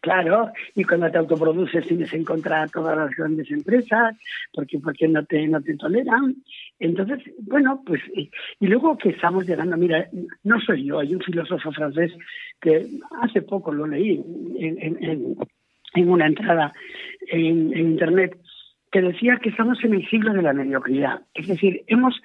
Claro, 0.00 0.50
y 0.74 0.84
cuando 0.84 1.10
te 1.10 1.18
autoproduces 1.18 1.86
tienes 1.86 2.10
que 2.10 2.16
encontrar 2.16 2.64
a 2.64 2.68
todas 2.68 2.96
las 2.96 3.10
grandes 3.16 3.50
empresas, 3.50 4.16
porque 4.52 4.78
porque 4.78 5.08
no 5.08 5.24
te 5.24 5.46
no 5.46 5.60
te 5.62 5.76
toleran. 5.76 6.36
Entonces, 6.78 7.22
bueno, 7.40 7.82
pues 7.84 8.00
y, 8.14 8.30
luego 8.60 8.96
que 8.98 9.10
estamos 9.10 9.46
llegando, 9.46 9.76
mira, 9.76 10.08
no 10.44 10.60
soy 10.60 10.84
yo, 10.84 10.98
hay 10.98 11.14
un 11.14 11.22
filósofo 11.22 11.72
francés 11.72 12.12
que 12.60 12.86
hace 13.22 13.42
poco 13.42 13.72
lo 13.72 13.86
leí 13.86 14.22
en, 14.58 14.78
en, 14.82 15.36
en 15.94 16.08
una 16.08 16.26
entrada 16.26 16.72
en, 17.28 17.72
en 17.72 17.90
internet 17.92 18.38
que 18.90 19.00
decía 19.02 19.38
que 19.42 19.50
estamos 19.50 19.82
en 19.84 19.94
el 19.94 20.08
siglo 20.08 20.32
de 20.32 20.42
la 20.42 20.52
mediocridad. 20.52 21.22
Es 21.34 21.48
decir, 21.48 21.82
hemos 21.86 22.20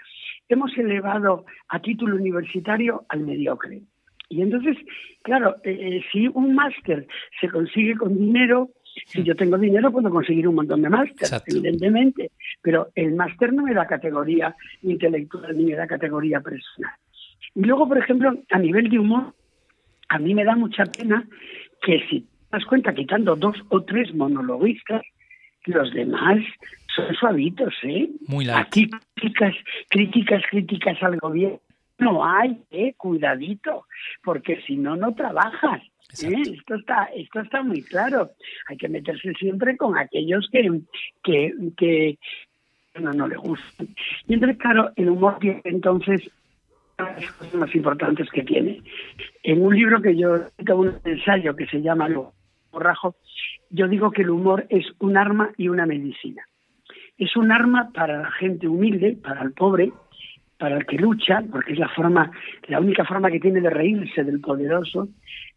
hemos 0.49 0.77
elevado 0.77 1.45
a 1.69 1.79
título 1.79 2.15
universitario 2.15 3.05
al 3.09 3.21
mediocre. 3.21 3.81
Y 4.31 4.41
entonces, 4.41 4.77
claro, 5.23 5.57
eh, 5.63 5.77
eh, 5.79 6.01
si 6.11 6.27
un 6.27 6.55
máster 6.55 7.05
se 7.39 7.49
consigue 7.49 7.95
con 7.95 8.17
dinero, 8.17 8.69
si 9.07 9.23
yo 9.23 9.35
tengo 9.35 9.57
dinero 9.57 9.91
puedo 9.91 10.09
conseguir 10.09 10.47
un 10.47 10.55
montón 10.55 10.81
de 10.81 10.89
máster, 10.89 11.27
evidentemente, 11.47 12.31
pero 12.61 12.89
el 12.95 13.13
máster 13.13 13.51
no 13.51 13.63
me 13.63 13.73
da 13.73 13.85
categoría 13.85 14.55
intelectual 14.83 15.57
ni 15.57 15.65
me 15.65 15.75
da 15.75 15.85
categoría 15.85 16.39
personal. 16.39 16.93
Y 17.55 17.61
luego, 17.61 17.89
por 17.89 17.97
ejemplo, 17.97 18.33
a 18.49 18.59
nivel 18.59 18.89
de 18.89 18.99
humor, 18.99 19.33
a 20.07 20.17
mí 20.17 20.33
me 20.33 20.45
da 20.45 20.55
mucha 20.55 20.85
pena 20.85 21.27
que 21.81 21.99
si 22.09 22.21
te 22.21 22.27
das 22.51 22.65
cuenta, 22.65 22.93
quitando 22.93 23.35
dos 23.35 23.57
o 23.67 23.83
tres 23.83 24.13
monologuistas, 24.13 25.01
los 25.65 25.93
demás 25.93 26.39
son 26.95 27.13
suavitos, 27.15 27.73
¿eh? 27.83 28.09
Muy 28.27 28.49
Aquí 28.49 28.89
críticas, 29.15 29.55
críticas, 29.89 30.43
críticas 30.49 31.03
al 31.03 31.17
gobierno 31.17 31.59
no 32.01 32.25
hay, 32.25 32.61
¿eh? 32.71 32.93
Cuidadito, 32.97 33.85
porque 34.23 34.61
si 34.67 34.75
no, 34.75 34.95
no 34.95 35.13
trabajas. 35.13 35.81
¿eh? 36.23 36.41
Esto 36.41 36.75
está, 36.75 37.05
esto 37.15 37.39
está 37.39 37.63
muy 37.63 37.83
claro. 37.83 38.31
Hay 38.67 38.77
que 38.77 38.89
meterse 38.89 39.33
siempre 39.33 39.77
con 39.77 39.97
aquellos 39.97 40.49
que, 40.51 40.81
que, 41.23 41.53
que 41.77 42.17
no, 42.99 43.13
no 43.13 43.27
le 43.27 43.37
gustan. 43.37 43.87
Y 44.27 44.33
entonces, 44.33 44.57
claro, 44.57 44.91
el 44.95 45.09
humor 45.09 45.37
tiene 45.39 45.61
entonces 45.63 46.29
las 46.97 47.31
cosas 47.31 47.53
más 47.55 47.75
importantes 47.75 48.29
que 48.29 48.43
tiene. 48.43 48.81
En 49.43 49.61
un 49.61 49.75
libro 49.75 50.01
que 50.01 50.15
yo 50.15 50.47
tengo 50.57 50.81
un 50.81 50.99
ensayo 51.03 51.55
que 51.55 51.67
se 51.67 51.81
llama 51.81 52.09
Lo 52.09 52.33
Borrajo, 52.71 53.15
yo 53.69 53.87
digo 53.87 54.11
que 54.11 54.21
el 54.21 54.29
humor 54.29 54.65
es 54.69 54.85
un 54.99 55.17
arma 55.17 55.51
y 55.57 55.69
una 55.69 55.85
medicina. 55.85 56.43
Es 57.17 57.35
un 57.35 57.51
arma 57.51 57.91
para 57.93 58.21
la 58.21 58.31
gente 58.31 58.67
humilde, 58.67 59.17
para 59.21 59.43
el 59.43 59.53
pobre, 59.53 59.91
para 60.61 60.77
el 60.77 60.85
que 60.85 60.95
lucha, 60.95 61.43
porque 61.51 61.73
es 61.73 61.79
la 61.79 61.89
forma, 61.89 62.29
la 62.67 62.79
única 62.79 63.03
forma 63.03 63.31
que 63.31 63.39
tiene 63.39 63.61
de 63.61 63.71
reírse 63.71 64.23
del 64.23 64.39
poderoso, 64.39 65.09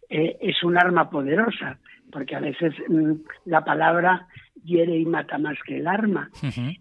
eh, 0.08 0.38
es 0.40 0.64
un 0.64 0.78
arma 0.78 1.10
poderosa, 1.10 1.78
porque 2.10 2.34
a 2.34 2.40
veces 2.40 2.72
mm, 2.88 3.12
la 3.44 3.62
palabra 3.62 4.26
hiere 4.64 4.96
y 4.96 5.04
mata 5.04 5.36
más 5.36 5.58
que 5.66 5.76
el 5.76 5.86
arma. 5.86 6.30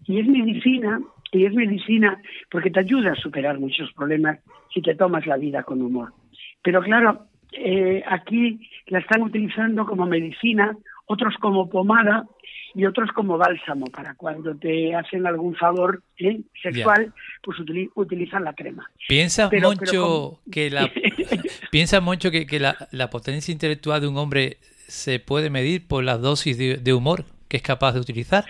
Y 0.06 0.20
es 0.20 0.26
medicina, 0.26 1.00
y 1.32 1.44
es 1.44 1.52
medicina 1.52 2.18
porque 2.50 2.70
te 2.70 2.80
ayuda 2.80 3.12
a 3.12 3.16
superar 3.16 3.58
muchos 3.60 3.92
problemas 3.92 4.38
si 4.72 4.80
te 4.80 4.94
tomas 4.94 5.26
la 5.26 5.36
vida 5.36 5.62
con 5.62 5.82
humor. 5.82 6.14
Pero 6.62 6.80
claro, 6.80 7.26
eh, 7.52 8.02
aquí 8.08 8.58
la 8.86 9.00
están 9.00 9.20
utilizando 9.20 9.84
como 9.84 10.06
medicina 10.06 10.74
otros 11.06 11.34
como 11.40 11.68
pomada 11.68 12.26
y 12.74 12.86
otros 12.86 13.10
como 13.12 13.38
bálsamo 13.38 13.86
para 13.86 14.14
cuando 14.14 14.54
te 14.56 14.94
hacen 14.94 15.26
algún 15.26 15.54
favor 15.54 16.02
¿eh? 16.18 16.40
sexual, 16.60 17.12
pues 17.42 17.58
utilizan 17.94 18.44
la 18.44 18.52
crema. 18.52 18.90
¿Piensa 19.08 19.48
Moncho 19.62 20.40
que 20.50 20.70
la 20.70 20.90
piensa 21.70 22.00
Moncho 22.00 22.30
que, 22.30 22.46
que 22.46 22.58
la, 22.58 22.76
la, 22.90 23.10
potencia 23.10 23.52
intelectual 23.52 24.00
de 24.00 24.08
un 24.08 24.16
hombre 24.16 24.58
se 24.60 25.20
puede 25.20 25.50
medir 25.50 25.86
por 25.86 26.02
las 26.02 26.20
dosis 26.20 26.58
de, 26.58 26.92
humor 26.92 27.24
que 27.48 27.58
es 27.58 27.62
capaz 27.62 27.92
de 27.92 28.00
utilizar? 28.00 28.44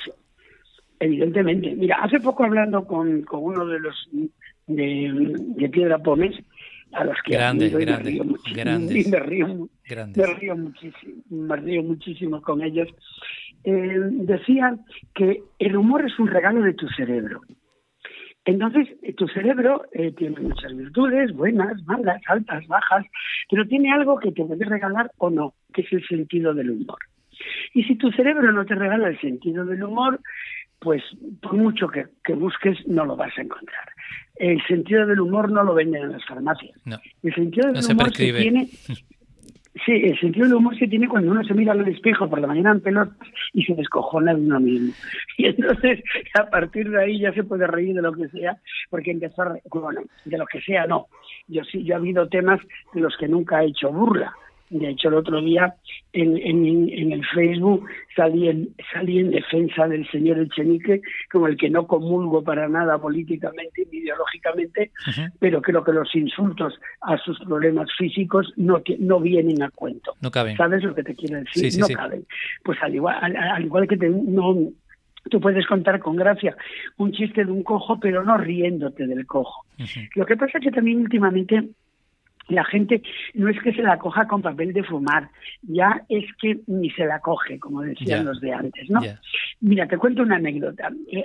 Evidentemente. 1.00 1.74
Mira, 1.74 1.98
hace 2.02 2.18
poco 2.20 2.44
hablando 2.44 2.86
con, 2.86 3.22
con 3.22 3.44
uno 3.44 3.66
de 3.66 3.78
los 3.78 4.08
de, 4.66 5.34
de 5.36 5.68
Piedra 5.68 5.98
Pómez, 5.98 6.34
a 6.94 7.04
los 7.04 7.16
que 7.24 7.34
grandes, 7.34 7.74
grandes, 7.74 8.20
grandes, 8.54 9.08
me 9.10 9.18
río, 9.20 9.68
Me 10.16 10.26
río 10.26 10.56
muchísimo, 10.56 11.22
me 11.30 11.56
río 11.56 11.82
muchísimo 11.82 12.42
con 12.42 12.62
ellos. 12.62 12.88
Eh, 13.64 13.98
decían 14.10 14.80
que 15.14 15.42
el 15.58 15.76
humor 15.76 16.04
es 16.04 16.18
un 16.18 16.28
regalo 16.28 16.62
de 16.62 16.74
tu 16.74 16.88
cerebro. 16.88 17.40
Entonces, 18.44 18.88
tu 19.16 19.26
cerebro 19.28 19.86
eh, 19.92 20.12
tiene 20.12 20.38
muchas 20.38 20.76
virtudes, 20.76 21.32
buenas, 21.32 21.82
malas, 21.86 22.20
altas, 22.26 22.66
bajas, 22.66 23.06
pero 23.50 23.66
tiene 23.66 23.90
algo 23.90 24.18
que 24.18 24.32
te 24.32 24.44
puede 24.44 24.66
regalar 24.66 25.10
o 25.16 25.30
no, 25.30 25.54
que 25.72 25.80
es 25.80 25.92
el 25.92 26.06
sentido 26.06 26.52
del 26.52 26.70
humor. 26.70 26.98
Y 27.72 27.84
si 27.84 27.96
tu 27.96 28.10
cerebro 28.12 28.52
no 28.52 28.64
te 28.66 28.74
regala 28.74 29.08
el 29.08 29.20
sentido 29.20 29.64
del 29.64 29.82
humor, 29.82 30.20
pues 30.84 31.02
por 31.42 31.54
mucho 31.54 31.88
que, 31.88 32.06
busques 32.34 32.86
no 32.86 33.04
lo 33.04 33.16
vas 33.16 33.36
a 33.36 33.42
encontrar. 33.42 33.88
El 34.36 34.62
sentido 34.66 35.06
del 35.06 35.20
humor 35.20 35.50
no 35.50 35.64
lo 35.64 35.74
venden 35.74 36.04
en 36.04 36.12
las 36.12 36.24
farmacias. 36.26 36.78
El 37.22 37.34
sentido 37.34 37.72
del 37.72 37.84
humor 37.84 38.14
se, 38.14 38.32
tiene 38.32 38.68
Sí, 39.84 39.92
el 39.92 40.18
sentido 40.20 40.46
del 40.46 40.54
humor 40.54 40.78
se 40.78 40.86
tiene 40.86 41.08
cuando 41.08 41.32
uno 41.32 41.42
se 41.42 41.52
mira 41.52 41.72
al 41.72 41.86
espejo 41.88 42.30
por 42.30 42.40
la 42.40 42.46
mañana 42.46 42.70
en 42.70 42.80
pelotas 42.80 43.28
y 43.52 43.64
se 43.64 43.74
descojona 43.74 44.32
de 44.32 44.40
uno 44.40 44.60
mismo. 44.60 44.92
Y 45.36 45.46
entonces, 45.46 46.00
a 46.34 46.48
partir 46.48 46.88
de 46.90 47.02
ahí 47.02 47.18
ya 47.18 47.32
se 47.32 47.42
puede 47.42 47.66
reír 47.66 47.92
de 47.92 48.02
lo 48.02 48.12
que 48.12 48.28
sea, 48.28 48.56
porque 48.88 49.10
empezar, 49.10 49.60
bueno, 49.68 50.02
de 50.24 50.38
lo 50.38 50.46
que 50.46 50.60
sea 50.60 50.86
no. 50.86 51.08
Yo 51.48 51.64
sí, 51.64 51.82
yo 51.82 51.94
he 51.94 51.96
habido 51.96 52.28
temas 52.28 52.60
de 52.92 53.00
los 53.00 53.16
que 53.16 53.26
nunca 53.26 53.64
he 53.64 53.66
hecho 53.66 53.90
burla. 53.90 54.32
De 54.74 54.88
hecho, 54.88 55.06
el 55.06 55.14
otro 55.14 55.40
día 55.40 55.72
en, 56.12 56.36
en, 56.36 57.12
el 57.12 57.24
Facebook 57.26 57.86
salí 58.16 58.48
en, 58.48 58.74
salí 58.92 59.20
en 59.20 59.30
defensa 59.30 59.86
del 59.86 60.04
señor 60.10 60.40
Echenique, 60.40 61.00
como 61.30 61.46
el 61.46 61.56
que 61.56 61.70
no 61.70 61.86
comulgo 61.86 62.42
para 62.42 62.68
nada 62.68 62.98
políticamente 62.98 63.86
ni 63.92 63.98
ideológicamente, 63.98 64.90
pero 65.38 65.62
creo 65.62 65.84
que 65.84 65.92
los 65.92 66.12
insultos 66.16 66.74
a 67.02 67.16
sus 67.18 67.38
problemas 67.38 67.88
físicos 67.96 68.52
no, 68.56 68.82
no 68.98 69.20
vienen 69.20 69.62
a 69.62 69.70
cuento. 69.70 70.16
No 70.20 70.32
caben. 70.32 70.56
¿Sabes 70.56 70.82
lo 70.82 70.92
que 70.92 71.04
te 71.04 71.14
quiero 71.14 71.38
decir? 71.38 71.78
no 71.78 71.86
caben. 71.86 72.26
Pues 72.64 72.76
al 72.82 72.96
igual, 72.96 73.36
al, 73.36 73.64
igual 73.64 73.86
que 73.86 73.96
te, 73.96 74.08
no, 74.08 74.56
tú 75.30 75.40
puedes 75.40 75.64
contar 75.68 76.00
con 76.00 76.16
gracia 76.16 76.56
un 76.96 77.12
chiste 77.12 77.44
de 77.44 77.52
un 77.52 77.62
cojo, 77.62 78.00
pero 78.00 78.24
no 78.24 78.36
riéndote 78.38 79.06
del 79.06 79.24
cojo. 79.24 79.64
Lo 80.16 80.26
que 80.26 80.36
pasa 80.36 80.58
es 80.58 80.64
que 80.64 80.72
también 80.72 80.98
últimamente 80.98 81.62
la 82.48 82.64
gente 82.64 83.02
no 83.34 83.48
es 83.48 83.60
que 83.62 83.72
se 83.72 83.82
la 83.82 83.98
coja 83.98 84.26
con 84.26 84.42
papel 84.42 84.72
de 84.72 84.82
fumar, 84.82 85.28
ya 85.62 86.02
es 86.08 86.24
que 86.40 86.60
ni 86.66 86.90
se 86.90 87.06
la 87.06 87.20
coge, 87.20 87.58
como 87.58 87.82
decían 87.82 88.24
los 88.24 88.40
de 88.40 88.52
antes, 88.52 88.90
¿no? 88.90 89.00
Mira, 89.60 89.86
te 89.86 89.98
cuento 89.98 90.22
una 90.22 90.36
anécdota. 90.36 90.90
Eh, 91.10 91.24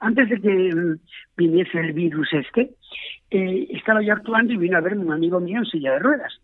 antes 0.00 0.28
de 0.28 0.40
que 0.40 0.74
mm, 0.74 0.98
viniese 1.36 1.80
el 1.80 1.92
virus 1.92 2.28
este, 2.32 2.70
eh, 3.30 3.66
estaba 3.70 4.02
yo 4.02 4.12
actuando 4.12 4.52
y 4.52 4.56
vino 4.56 4.76
a 4.76 4.80
verme 4.80 5.04
un 5.04 5.12
amigo 5.12 5.40
mío 5.40 5.58
en 5.58 5.66
silla 5.66 5.92
de 5.92 5.98
ruedas. 5.98 6.40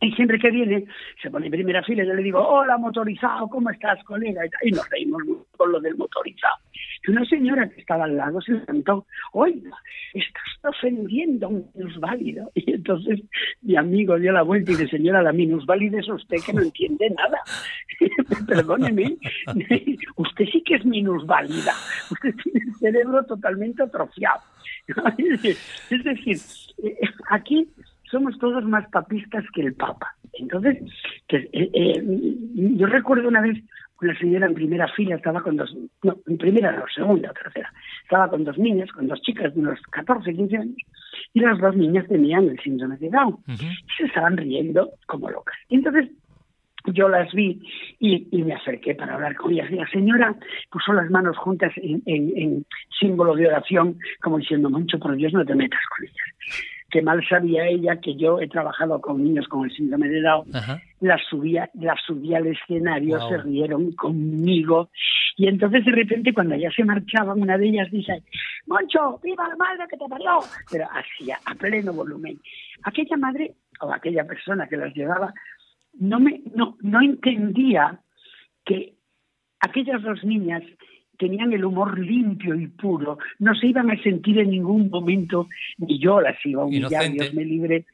Y 0.00 0.12
siempre 0.12 0.38
que 0.38 0.50
viene, 0.50 0.84
se 1.20 1.30
pone 1.30 1.46
en 1.46 1.52
primera 1.52 1.82
fila 1.82 2.04
y 2.04 2.06
yo 2.06 2.14
le 2.14 2.22
digo, 2.22 2.40
hola 2.46 2.78
motorizado, 2.78 3.48
¿cómo 3.48 3.70
estás, 3.70 4.02
colega? 4.04 4.42
Y 4.62 4.70
nos 4.70 4.88
reímos 4.90 5.22
con 5.56 5.72
lo 5.72 5.80
del 5.80 5.96
motorizado. 5.96 6.56
Y 7.06 7.10
una 7.10 7.24
señora 7.24 7.68
que 7.68 7.80
estaba 7.80 8.04
al 8.04 8.16
lado 8.16 8.40
se 8.40 8.52
levantó, 8.52 9.06
oiga, 9.32 9.76
estás 10.14 10.44
ofendiendo 10.62 11.46
a 11.46 11.50
un 11.50 11.70
minusválido. 11.74 12.50
Y 12.68 12.74
entonces 12.74 13.20
mi 13.62 13.76
amigo 13.76 14.18
dio 14.18 14.32
la 14.32 14.42
vuelta 14.42 14.72
y 14.72 14.76
dice, 14.76 14.88
señora, 14.88 15.22
la 15.22 15.32
minusválida 15.32 16.00
es 16.00 16.08
usted 16.08 16.36
que 16.44 16.52
no 16.52 16.62
entiende 16.62 17.10
nada. 17.10 17.38
Perdóneme, 18.46 19.16
usted 20.16 20.44
sí 20.52 20.62
que 20.62 20.76
es 20.76 20.84
minusválida. 20.84 21.72
Usted 22.10 22.34
tiene 22.42 22.60
el 22.66 22.74
cerebro 22.74 23.24
totalmente 23.24 23.82
atrofiado. 23.82 24.42
es 25.90 26.04
decir, 26.04 26.36
eh, 26.82 26.98
aquí 27.30 27.68
somos 28.10 28.38
todos 28.38 28.64
más 28.64 28.88
papistas 28.90 29.44
que 29.54 29.62
el 29.62 29.74
Papa. 29.74 30.14
Entonces, 30.34 30.78
eh, 31.28 31.48
eh, 31.52 32.02
yo 32.76 32.86
recuerdo 32.86 33.28
una 33.28 33.40
vez 33.40 33.58
una 34.00 34.16
señora 34.18 34.46
en 34.46 34.54
primera 34.54 34.86
fila 34.88 35.16
estaba 35.16 35.42
con 35.42 35.56
dos, 35.56 35.74
no, 36.02 36.16
en 36.26 36.38
primera 36.38 36.72
no, 36.72 36.84
segunda 36.94 37.30
o 37.30 37.34
tercera, 37.34 37.72
estaba 38.02 38.28
con 38.28 38.44
dos 38.44 38.56
niñas, 38.56 38.90
con 38.92 39.08
dos 39.08 39.20
chicas 39.22 39.52
de 39.54 39.60
unos 39.60 39.80
14, 39.90 40.34
15 40.34 40.56
años, 40.56 40.76
y 41.34 41.40
las 41.40 41.58
dos 41.58 41.76
niñas 41.76 42.06
tenían 42.06 42.48
el 42.48 42.58
síndrome 42.60 42.96
de 42.98 43.10
Down. 43.10 43.38
y 43.48 43.56
se 43.96 44.04
estaban 44.04 44.36
riendo 44.36 44.90
como 45.06 45.28
locas. 45.30 45.56
Y 45.68 45.76
entonces 45.76 46.10
yo 46.92 47.08
las 47.08 47.32
vi 47.32 47.60
y, 47.98 48.42
me 48.42 48.54
acerqué 48.54 48.94
para 48.94 49.14
hablar 49.14 49.34
con 49.34 49.52
ellas. 49.52 49.70
Y 49.70 49.74
la 49.74 49.88
señora 49.88 50.34
puso 50.70 50.92
las 50.92 51.10
manos 51.10 51.36
juntas 51.36 51.72
en, 51.76 52.02
en 52.06 52.64
símbolo 53.00 53.34
de 53.34 53.48
oración, 53.48 53.98
como 54.22 54.38
diciendo, 54.38 54.70
Moncho, 54.70 54.98
por 54.98 55.16
Dios, 55.16 55.32
no 55.32 55.44
te 55.44 55.56
metas 55.56 55.80
con 55.90 56.06
ellas 56.06 56.77
que 56.90 57.02
mal 57.02 57.22
sabía 57.28 57.66
ella 57.66 58.00
que 58.00 58.16
yo 58.16 58.40
he 58.40 58.48
trabajado 58.48 59.00
con 59.00 59.22
niños 59.22 59.46
con 59.48 59.64
el 59.64 59.74
síndrome 59.74 60.08
de 60.08 60.22
Down, 60.22 60.46
las 61.00 61.20
subía, 61.28 61.70
las 61.74 62.00
subía 62.06 62.38
al 62.38 62.46
escenario, 62.46 63.20
se 63.28 63.38
rieron 63.38 63.92
conmigo, 63.92 64.88
y 65.36 65.48
entonces 65.48 65.84
de 65.84 65.92
repente 65.92 66.32
cuando 66.32 66.56
ya 66.56 66.70
se 66.70 66.84
marchaban, 66.84 67.40
una 67.40 67.58
de 67.58 67.68
ellas 67.68 67.90
dice, 67.90 68.22
Moncho, 68.66 69.20
viva 69.22 69.48
la 69.48 69.56
madre 69.56 69.84
que 69.90 69.98
te 69.98 70.08
parió, 70.08 70.38
pero 70.70 70.86
hacía 70.90 71.38
a 71.44 71.54
pleno 71.54 71.92
volumen. 71.92 72.40
Aquella 72.82 73.16
madre 73.16 73.54
o 73.80 73.92
aquella 73.92 74.24
persona 74.24 74.66
que 74.66 74.76
las 74.76 74.94
llevaba 74.94 75.32
no 76.00 76.18
me, 76.20 76.40
no, 76.54 76.76
no 76.80 77.00
entendía 77.02 78.00
que 78.64 78.94
aquellas 79.60 80.02
dos 80.02 80.24
niñas 80.24 80.62
tenían 81.18 81.52
el 81.52 81.64
humor 81.64 81.98
limpio 81.98 82.54
y 82.54 82.68
puro, 82.68 83.18
no 83.38 83.54
se 83.54 83.66
iban 83.66 83.90
a 83.90 84.02
sentir 84.02 84.38
en 84.38 84.50
ningún 84.50 84.88
momento, 84.88 85.48
ni 85.78 85.98
yo 85.98 86.20
las 86.20 86.36
iba 86.46 86.62
a 86.62 86.66
humillar, 86.66 87.10
Dios 87.10 87.34
me 87.34 87.44
libre, 87.44 87.84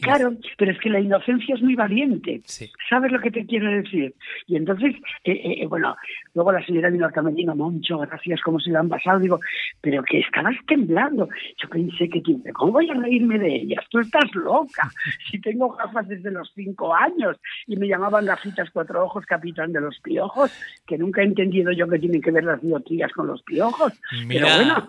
Claro, 0.00 0.34
pero 0.56 0.72
es 0.72 0.78
que 0.78 0.90
la 0.90 1.00
inocencia 1.00 1.54
es 1.54 1.62
muy 1.62 1.74
valiente. 1.74 2.42
¿Sabes 2.88 3.12
lo 3.12 3.20
que 3.20 3.30
te 3.30 3.46
quiero 3.46 3.70
decir? 3.70 4.14
Y 4.46 4.56
entonces, 4.56 4.94
eh, 5.24 5.32
eh, 5.32 5.62
eh, 5.62 5.66
bueno, 5.66 5.96
luego 6.34 6.52
la 6.52 6.64
señora 6.64 6.90
vino 6.90 7.08
también, 7.10 7.34
Medina, 7.34 7.54
Moncho, 7.54 7.98
gracias, 7.98 8.40
como 8.42 8.60
se 8.60 8.70
le 8.70 8.78
han 8.78 8.88
pasado. 8.88 9.18
Digo, 9.18 9.40
pero 9.80 10.02
que 10.02 10.20
estabas 10.20 10.54
temblando. 10.66 11.28
Yo 11.60 11.68
pensé 11.68 12.08
que, 12.08 12.22
¿cómo 12.52 12.72
voy 12.72 12.90
a 12.90 12.94
reírme 12.94 13.38
de 13.38 13.56
ellas? 13.56 13.84
Tú 13.90 13.98
estás 13.98 14.34
loca. 14.34 14.90
Si 15.30 15.40
tengo 15.40 15.70
gafas 15.70 16.06
desde 16.08 16.30
los 16.30 16.52
cinco 16.54 16.94
años 16.94 17.36
y 17.66 17.76
me 17.76 17.88
llamaban 17.88 18.26
gafitas 18.26 18.70
cuatro 18.70 19.04
ojos, 19.04 19.26
capitán 19.26 19.72
de 19.72 19.80
los 19.80 19.98
piojos, 20.00 20.52
que 20.86 20.96
nunca 20.98 21.22
he 21.22 21.24
entendido 21.24 21.72
yo 21.72 21.88
que 21.88 21.98
tienen 21.98 22.20
que 22.20 22.30
ver 22.30 22.44
las 22.44 22.60
diotrías 22.62 23.12
con 23.12 23.26
los 23.26 23.42
piojos. 23.42 23.92
Mira, 24.26 24.46
pero 24.46 24.56
bueno. 24.56 24.86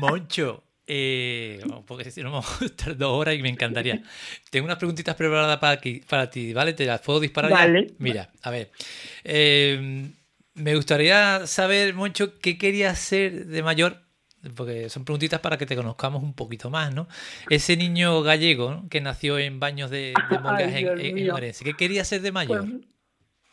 Moncho, 0.00 0.62
eh, 0.86 1.60
porque 1.86 2.10
si 2.10 2.22
no 2.22 2.30
vamos 2.30 2.62
a 2.62 2.64
estar 2.64 2.96
dos 2.96 3.12
horas 3.12 3.34
y 3.34 3.42
me 3.42 3.48
encantaría. 3.48 4.00
Tengo 4.50 4.66
unas 4.66 4.78
preguntitas 4.78 5.14
preparadas 5.14 5.58
para, 5.58 5.72
aquí, 5.72 6.02
para 6.08 6.30
ti, 6.30 6.52
¿vale? 6.52 6.72
¿Te 6.72 6.86
las 6.86 7.00
puedo 7.00 7.20
disparar 7.20 7.50
vale. 7.50 7.94
Mira, 7.98 8.30
a 8.42 8.50
ver. 8.50 8.70
Eh, 9.24 10.08
me 10.54 10.74
gustaría 10.74 11.46
saber, 11.46 11.94
Moncho, 11.94 12.38
qué 12.38 12.56
querías 12.56 12.98
ser 12.98 13.46
de 13.46 13.62
mayor, 13.62 14.02
porque 14.54 14.88
son 14.88 15.04
preguntitas 15.04 15.40
para 15.40 15.58
que 15.58 15.66
te 15.66 15.76
conozcamos 15.76 16.22
un 16.22 16.34
poquito 16.34 16.70
más, 16.70 16.94
¿no? 16.94 17.08
Ese 17.50 17.76
niño 17.76 18.22
gallego 18.22 18.84
que 18.88 19.00
nació 19.00 19.38
en 19.38 19.60
baños 19.60 19.90
de, 19.90 20.14
de 20.30 20.64
en, 21.00 21.44
en, 21.44 21.52
¿Qué 21.52 21.74
quería 21.74 22.04
ser 22.04 22.22
de 22.22 22.32
mayor? 22.32 22.66
Pues, 22.70 22.95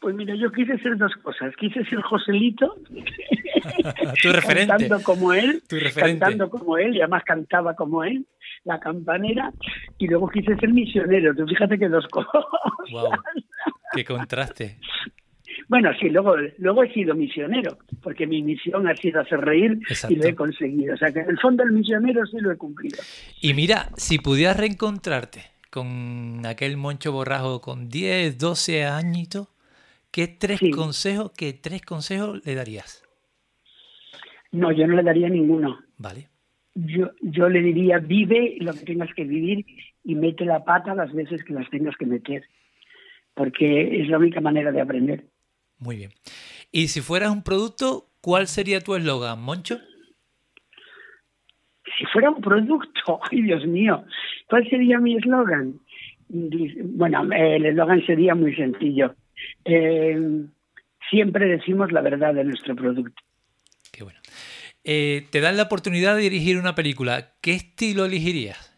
pues 0.04 0.16
mira, 0.16 0.36
yo 0.36 0.52
quise 0.52 0.78
ser 0.80 0.98
dos 0.98 1.14
cosas. 1.24 1.56
Quise 1.56 1.86
ser 1.86 2.02
Joselito, 2.02 2.76
tu 4.22 4.34
referente. 4.34 4.68
cantando 4.68 5.02
como 5.02 5.32
él, 5.32 5.64
cantando 5.96 6.50
como 6.50 6.78
él, 6.78 6.98
y 6.98 7.00
además 7.00 7.24
cantaba 7.24 7.74
como 7.74 8.04
él, 8.04 8.28
la 8.66 8.82
campanera, 8.82 9.54
y 9.98 10.08
luego 10.08 10.28
quise 10.28 10.58
ser 10.58 10.74
misionero. 10.74 11.34
Tú 11.34 11.48
fíjate 11.48 11.80
que 11.80 11.88
dos 11.88 12.06
cosas. 12.12 12.44
Wow. 12.92 13.12
Qué 13.94 14.04
contraste. 14.04 14.78
Bueno, 15.70 15.90
sí, 15.98 16.10
luego, 16.10 16.36
luego 16.58 16.84
he 16.84 16.94
sido 16.94 17.16
misionero, 17.16 17.78
porque 18.02 18.28
mi 18.28 18.44
misión 18.44 18.86
ha 18.90 18.96
sido 18.98 19.22
hacer 19.22 19.40
reír 19.40 19.80
y 20.10 20.16
lo 20.18 20.26
he 20.26 20.36
conseguido. 20.36 20.96
O 20.96 20.98
sea 20.98 21.14
que 21.14 21.22
en 21.22 21.30
el 21.30 21.40
fondo 21.40 21.64
el 21.64 21.72
misionero 21.72 22.26
sí 22.26 22.40
lo 22.42 22.52
he 22.52 22.58
cumplido. 22.58 22.98
Y 23.40 23.54
mira, 23.54 23.88
si 23.96 24.20
pudieras 24.20 24.58
reencontrarte 24.58 25.46
con 25.70 26.46
aquel 26.46 26.76
Moncho 26.76 27.14
Borrajo 27.14 27.62
con 27.62 27.88
10, 27.88 28.38
12 28.38 28.86
añitos, 28.86 29.53
¿Qué 30.14 30.28
tres 30.28 30.60
consejos, 30.76 31.32
qué 31.36 31.54
tres 31.54 31.82
consejos 31.82 32.46
le 32.46 32.54
darías? 32.54 33.04
No, 34.52 34.72
yo 34.72 34.86
no 34.86 34.96
le 34.96 35.02
daría 35.02 35.28
ninguno. 35.28 35.80
Vale. 35.98 36.30
Yo, 36.76 37.10
yo 37.22 37.50
le 37.50 37.62
diría, 37.62 37.98
vive 37.98 38.58
lo 38.60 38.74
que 38.74 38.86
tengas 38.86 39.12
que 39.16 39.24
vivir 39.24 39.66
y 40.04 40.14
mete 40.14 40.46
la 40.46 40.64
pata 40.64 40.94
las 40.94 41.12
veces 41.14 41.44
que 41.44 41.54
las 41.54 41.68
tengas 41.72 41.98
que 41.98 42.06
meter, 42.06 42.44
porque 43.34 44.02
es 44.02 44.08
la 44.08 44.20
única 44.20 44.40
manera 44.40 44.72
de 44.72 44.82
aprender. 44.82 45.26
Muy 45.80 45.96
bien. 45.96 46.12
Y 46.72 46.90
si 46.90 47.02
fueras 47.02 47.32
un 47.32 47.42
producto, 47.42 48.06
¿cuál 48.22 48.46
sería 48.46 48.82
tu 48.82 48.94
eslogan, 48.94 49.42
Moncho? 49.42 49.80
Si 51.98 52.06
fuera 52.14 52.30
un 52.30 52.40
producto, 52.40 53.20
ay 53.32 53.42
Dios 53.42 53.66
mío, 53.66 54.06
¿cuál 54.48 54.70
sería 54.70 55.00
mi 55.00 55.16
eslogan? 55.18 55.80
Bueno, 56.30 57.24
el 57.34 57.66
eslogan 57.66 58.06
sería 58.06 58.36
muy 58.36 58.56
sencillo 58.56 59.16
eh, 59.66 60.18
siempre 61.10 61.46
decimos 61.48 61.92
la 61.92 62.02
verdad 62.02 62.34
de 62.34 62.44
nuestro 62.44 62.76
producto. 62.76 63.22
Qué 63.92 64.04
bueno. 64.04 64.20
Eh, 64.84 65.28
te 65.32 65.40
dan 65.40 65.58
la 65.58 65.64
oportunidad 65.64 66.16
de 66.16 66.24
dirigir 66.24 66.58
una 66.58 66.76
película. 66.76 67.34
¿Qué 67.42 67.54
estilo 67.54 68.06
elegirías? 68.06 68.70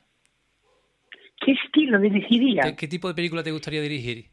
¿Qué 1.43 1.53
estilo 1.53 1.99
dirigiría? 1.99 2.75
¿Qué, 2.75 2.87
tipo 2.87 3.07
de 3.07 3.13
película 3.13 3.43
te 3.43 3.51
gustaría 3.51 3.81
dirigir? 3.81 4.25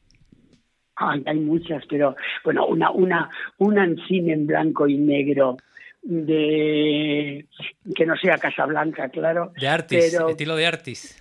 hay 0.94 1.38
muchas, 1.40 1.84
pero 1.88 2.14
bueno, 2.44 2.66
una, 2.66 2.90
una, 2.90 3.28
una 3.58 3.84
en 3.84 3.96
cine 4.06 4.34
en 4.34 4.46
blanco 4.46 4.86
y 4.86 4.96
negro 4.96 5.56
de 6.02 7.46
que 7.94 8.06
no 8.06 8.16
sea 8.16 8.38
Casablanca, 8.38 9.08
claro. 9.08 9.52
De 9.58 9.68
Artis, 9.68 10.14
estilo 10.14 10.56
de 10.56 10.66
Artis. 10.66 11.20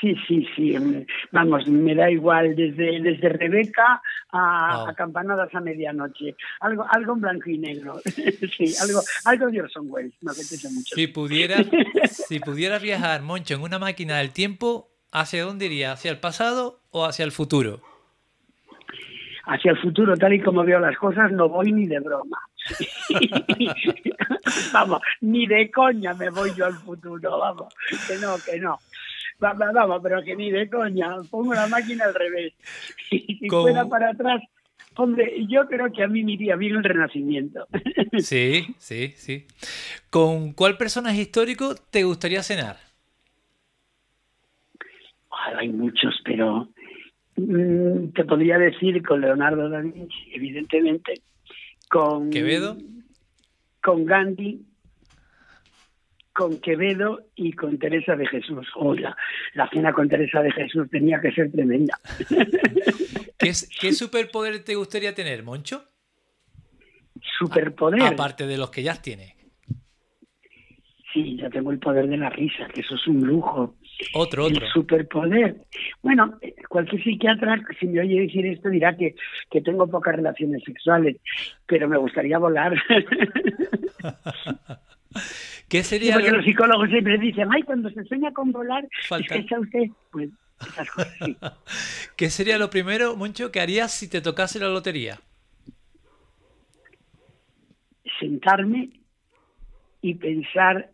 Sí, 0.00 0.16
sí, 0.26 0.46
sí. 0.54 0.74
Vamos, 1.32 1.66
me 1.66 1.94
da 1.94 2.10
igual 2.10 2.54
desde, 2.56 3.00
desde 3.00 3.28
Rebeca 3.28 4.02
a, 4.32 4.92
campanadas 4.96 5.54
a 5.54 5.60
medianoche. 5.60 6.34
Algo, 6.60 6.86
algo 6.90 7.14
en 7.14 7.20
blanco 7.20 7.50
y 7.50 7.58
negro. 7.58 8.00
sí, 8.04 8.74
algo, 8.80 9.00
algo 9.24 9.46
de 9.48 9.62
Orson 9.62 9.86
Welles. 9.88 10.14
Me 10.22 10.32
apetece 10.32 10.68
mucho. 10.70 10.94
Si 10.94 11.06
pudieras, 11.06 11.66
si 12.28 12.40
pudieras 12.40 12.82
viajar, 12.82 13.22
Moncho, 13.22 13.54
en 13.54 13.62
una 13.62 13.78
máquina 13.78 14.18
del 14.18 14.30
tiempo, 14.30 14.90
¿hacia 15.12 15.44
dónde 15.44 15.66
iría? 15.66 15.92
¿Hacia 15.92 16.10
el 16.10 16.18
pasado 16.18 16.80
o 16.90 17.04
hacia 17.04 17.24
el 17.24 17.32
futuro? 17.32 17.80
Hacia 19.44 19.70
el 19.70 19.78
futuro, 19.78 20.16
tal 20.16 20.32
y 20.32 20.40
como 20.40 20.64
veo 20.64 20.80
las 20.80 20.96
cosas, 20.96 21.30
no 21.30 21.48
voy 21.48 21.72
ni 21.72 21.86
de 21.86 22.00
broma. 22.00 22.38
vamos, 24.72 25.00
ni 25.20 25.46
de 25.46 25.70
coña 25.70 26.14
me 26.14 26.30
voy 26.30 26.52
yo 26.54 26.66
al 26.66 26.74
futuro, 26.74 27.38
vamos, 27.38 27.72
que 28.08 28.16
no, 28.16 28.34
que 28.44 28.58
no. 28.58 28.80
Vamos, 29.38 30.00
pero 30.02 30.22
que 30.22 30.36
ni 30.36 30.50
de 30.50 30.68
coña, 30.68 31.16
pongo 31.30 31.54
la 31.54 31.66
máquina 31.66 32.04
al 32.04 32.14
revés. 32.14 32.54
Si 33.10 33.48
fuera 33.48 33.86
para 33.86 34.10
atrás, 34.10 34.42
hombre, 34.96 35.46
yo 35.48 35.66
creo 35.68 35.92
que 35.92 36.02
a 36.02 36.08
mí 36.08 36.24
me 36.24 36.32
iría 36.32 36.56
bien 36.56 36.76
el 36.76 36.84
renacimiento. 36.84 37.66
Sí, 38.18 38.74
sí, 38.78 39.12
sí. 39.16 39.46
¿Con 40.10 40.52
cuál 40.54 40.78
personaje 40.78 41.20
histórico 41.20 41.74
te 41.90 42.04
gustaría 42.04 42.42
cenar? 42.42 42.76
hay 45.58 45.68
muchos, 45.68 46.14
pero 46.24 46.68
mm, 47.36 48.08
te 48.14 48.24
podría 48.24 48.58
decir 48.58 49.02
con 49.06 49.20
Leonardo 49.20 49.68
da 49.68 49.80
Vinci, 49.80 50.32
evidentemente, 50.32 51.20
con 51.88 52.30
Quevedo, 52.30 52.76
con 53.82 54.04
Gandhi, 54.06 54.62
con 56.36 56.60
Quevedo 56.60 57.20
y 57.34 57.52
con 57.52 57.78
Teresa 57.78 58.14
de 58.14 58.26
Jesús. 58.26 58.68
Hola, 58.74 59.16
la 59.54 59.68
cena 59.70 59.92
con 59.92 60.08
Teresa 60.08 60.42
de 60.42 60.52
Jesús 60.52 60.88
tenía 60.90 61.18
que 61.20 61.32
ser 61.32 61.50
tremenda. 61.50 61.98
¿Qué, 63.38 63.52
¿Qué, 63.80 63.92
superpoder 63.92 64.62
te 64.62 64.74
gustaría 64.74 65.14
tener, 65.14 65.42
Moncho? 65.42 65.82
Superpoder. 67.38 68.02
aparte 68.02 68.46
de 68.46 68.58
los 68.58 68.70
que 68.70 68.82
ya 68.82 69.00
tienes. 69.00 69.34
Sí, 71.12 71.38
ya 71.38 71.48
tengo 71.48 71.70
el 71.70 71.78
poder 71.78 72.06
de 72.08 72.18
la 72.18 72.28
risa, 72.28 72.68
que 72.68 72.82
eso 72.82 72.94
es 72.94 73.06
un 73.06 73.26
lujo. 73.26 73.74
Otro, 74.12 74.44
otro. 74.44 74.66
El 74.66 74.72
superpoder. 74.72 75.56
Bueno, 76.02 76.38
cualquier 76.68 77.02
psiquiatra, 77.02 77.62
si 77.80 77.86
me 77.86 78.00
oye 78.00 78.20
decir 78.20 78.44
esto, 78.44 78.68
dirá 78.68 78.94
que, 78.94 79.14
que 79.50 79.62
tengo 79.62 79.88
pocas 79.88 80.16
relaciones 80.16 80.62
sexuales, 80.64 81.16
pero 81.66 81.88
me 81.88 81.96
gustaría 81.96 82.36
volar. 82.36 82.74
¿Qué 85.68 85.82
sería 85.82 86.14
porque 86.14 86.30
lo- 86.30 86.36
los 86.36 86.44
psicólogos 86.46 86.88
siempre 86.90 87.18
dicen, 87.18 87.48
ay, 87.52 87.62
cuando 87.62 87.90
se 87.90 88.04
sueña 88.04 88.32
con 88.32 88.52
volar, 88.52 88.86
Falta. 89.08 89.24
es 89.26 89.32
que 89.32 89.38
está 89.44 89.60
usted. 89.60 89.82
Pues 90.12 90.30
esas 90.60 90.90
cosas 90.90 91.14
sí. 91.24 91.36
¿Qué 92.16 92.30
sería 92.30 92.56
lo 92.58 92.70
primero, 92.70 93.16
Moncho, 93.16 93.50
que 93.50 93.60
harías 93.60 93.92
si 93.92 94.08
te 94.08 94.20
tocase 94.20 94.58
la 94.60 94.68
lotería? 94.68 95.20
sentarme 98.20 98.88
y 100.00 100.14
pensar, 100.14 100.90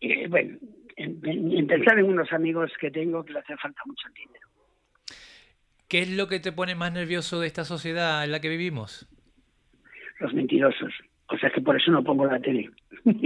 eh, 0.00 0.28
bueno, 0.28 0.58
en, 0.96 1.20
en- 1.24 1.52
en 1.58 1.66
pensar 1.66 1.98
en 1.98 2.04
unos 2.04 2.32
amigos 2.32 2.70
que 2.80 2.90
tengo 2.90 3.24
que 3.24 3.32
le 3.32 3.38
hace 3.40 3.56
falta 3.56 3.80
mucho 3.86 4.08
dinero. 4.14 4.48
¿Qué 5.88 6.02
es 6.02 6.10
lo 6.10 6.28
que 6.28 6.38
te 6.38 6.52
pone 6.52 6.74
más 6.74 6.92
nervioso 6.92 7.40
de 7.40 7.46
esta 7.48 7.64
sociedad 7.64 8.22
en 8.24 8.30
la 8.32 8.40
que 8.40 8.48
vivimos? 8.48 9.08
Los 10.20 10.32
mentirosos. 10.34 10.92
O 11.32 11.38
sea 11.38 11.50
que 11.50 11.60
por 11.60 11.76
eso 11.76 11.90
no 11.90 12.02
pongo 12.02 12.26
la 12.26 12.40
tele. 12.40 12.70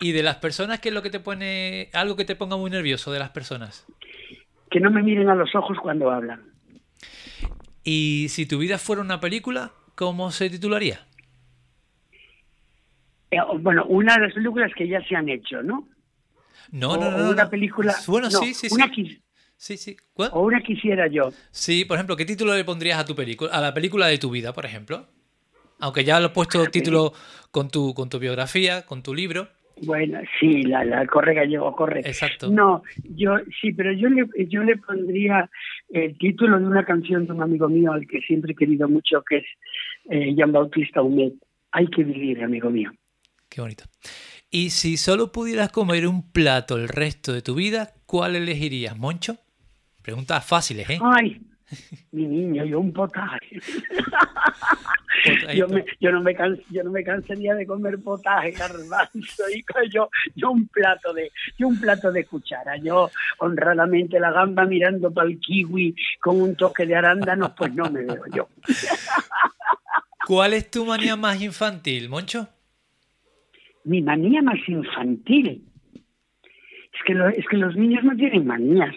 Y 0.00 0.12
de 0.12 0.22
las 0.22 0.36
personas, 0.36 0.78
¿qué 0.78 0.90
es 0.90 0.94
lo 0.94 1.02
que 1.02 1.10
te 1.10 1.18
pone, 1.18 1.90
algo 1.92 2.14
que 2.14 2.24
te 2.24 2.36
ponga 2.36 2.56
muy 2.56 2.70
nervioso 2.70 3.10
de 3.10 3.18
las 3.18 3.30
personas? 3.30 3.84
que 4.70 4.80
no 4.80 4.90
me 4.90 5.02
miren 5.02 5.28
a 5.28 5.34
los 5.34 5.54
ojos 5.54 5.76
cuando 5.82 6.10
hablan. 6.10 6.42
Y 7.84 8.26
si 8.28 8.46
tu 8.46 8.58
vida 8.58 8.78
fuera 8.78 9.02
una 9.02 9.18
película, 9.18 9.72
¿cómo 9.94 10.30
se 10.30 10.50
titularía? 10.50 11.06
Eh, 13.30 13.38
bueno, 13.60 13.84
una 13.86 14.14
de 14.14 14.20
las 14.26 14.34
películas 14.34 14.70
que 14.76 14.86
ya 14.86 15.02
se 15.02 15.16
han 15.16 15.28
hecho, 15.28 15.62
¿no? 15.62 15.88
No, 16.70 16.90
o, 16.92 16.96
no, 17.00 17.10
no. 17.18 17.30
una 17.30 17.44
no. 17.44 17.50
película. 17.50 17.94
Bueno, 18.06 18.28
no, 18.30 18.38
sí, 18.38 18.54
sí, 18.54 18.68
una 18.70 18.86
sí. 18.88 18.92
quis- 19.02 19.22
Sí, 19.56 19.76
sí. 19.76 19.96
¿Cuál? 20.12 20.30
o 20.34 20.42
una 20.42 20.60
quisiera 20.60 21.08
yo. 21.08 21.32
Sí, 21.50 21.84
por 21.84 21.96
ejemplo, 21.96 22.14
¿qué 22.14 22.24
título 22.24 22.54
le 22.54 22.64
pondrías 22.64 22.98
a 23.00 23.04
tu 23.04 23.16
película, 23.16 23.50
a 23.52 23.60
la 23.60 23.74
película 23.74 24.06
de 24.06 24.18
tu 24.18 24.30
vida, 24.30 24.52
por 24.52 24.64
ejemplo? 24.66 25.08
Aunque 25.80 26.04
ya 26.04 26.20
lo 26.20 26.26
he 26.26 26.30
puesto 26.30 26.64
título 26.66 27.12
con 27.50 27.70
tu, 27.70 27.94
con 27.94 28.08
tu 28.08 28.18
biografía, 28.18 28.84
con 28.84 29.02
tu 29.02 29.14
libro. 29.14 29.48
Bueno, 29.82 30.20
sí, 30.40 30.62
la, 30.62 30.84
la 30.84 31.06
corre 31.06 31.34
gallego, 31.34 31.74
corre. 31.74 32.00
Exacto. 32.00 32.50
No, 32.50 32.82
yo 33.04 33.36
sí, 33.60 33.72
pero 33.72 33.92
yo 33.92 34.08
le, 34.08 34.26
yo 34.48 34.64
le 34.64 34.76
pondría 34.76 35.48
el 35.90 36.18
título 36.18 36.58
de 36.58 36.66
una 36.66 36.84
canción 36.84 37.26
de 37.26 37.32
un 37.32 37.42
amigo 37.42 37.68
mío 37.68 37.92
al 37.92 38.06
que 38.06 38.20
siempre 38.20 38.52
he 38.52 38.56
querido 38.56 38.88
mucho, 38.88 39.22
que 39.22 39.38
es 39.38 39.44
eh, 40.10 40.34
Jean 40.34 40.52
Bautista 40.52 41.00
Humet. 41.02 41.34
Hay 41.70 41.86
que 41.88 42.02
vivir, 42.02 42.42
amigo 42.42 42.70
mío. 42.70 42.90
Qué 43.48 43.60
bonito. 43.60 43.84
Y 44.50 44.70
si 44.70 44.96
solo 44.96 45.30
pudieras 45.30 45.70
comer 45.70 46.06
un 46.06 46.32
plato 46.32 46.76
el 46.76 46.88
resto 46.88 47.32
de 47.32 47.42
tu 47.42 47.54
vida, 47.54 47.92
¿cuál 48.06 48.34
elegirías, 48.34 48.98
Moncho? 48.98 49.36
Preguntas 50.02 50.44
fáciles, 50.44 50.88
¿eh? 50.90 50.98
Ay, 51.02 51.40
mi 52.12 52.26
niño, 52.26 52.64
yo 52.64 52.80
un 52.80 52.92
potaje. 52.92 53.60
Potadito. 55.24 55.52
yo, 55.52 55.68
me- 55.68 55.84
yo 56.00 56.12
no 56.12 56.20
me 56.22 56.34
can- 56.34 56.60
yo 56.70 56.84
no 56.84 56.90
me 56.90 57.02
cansaría 57.02 57.54
de 57.54 57.66
comer 57.66 57.98
potaje, 58.00 58.52
garbanzo, 58.52 59.44
y 59.54 59.64
yo, 59.90 60.08
yo 60.36 60.50
un 60.50 60.68
plato 60.68 61.12
de, 61.12 61.30
yo 61.58 61.68
un 61.68 61.78
plato 61.80 62.12
de 62.12 62.24
cuchara, 62.24 62.76
yo 62.76 63.10
honradamente 63.38 64.20
la 64.20 64.30
gamba 64.30 64.64
mirando 64.64 65.12
para 65.12 65.28
el 65.28 65.38
kiwi 65.40 65.94
con 66.20 66.40
un 66.40 66.54
toque 66.56 66.86
de 66.86 66.94
arándanos, 66.96 67.50
pues 67.56 67.74
no 67.74 67.90
me 67.90 68.02
veo 68.04 68.22
yo. 68.32 68.48
¿Cuál 70.26 70.54
es 70.54 70.70
tu 70.70 70.84
manía 70.84 71.16
más 71.16 71.40
infantil, 71.42 72.08
Moncho? 72.08 72.48
Mi 73.84 74.02
manía 74.02 74.42
más 74.42 74.58
infantil. 74.68 75.64
Es 75.94 77.04
que, 77.06 77.14
lo- 77.14 77.28
es 77.28 77.46
que 77.48 77.56
los 77.56 77.74
niños 77.76 78.04
no 78.04 78.14
tienen 78.16 78.46
manías. 78.46 78.94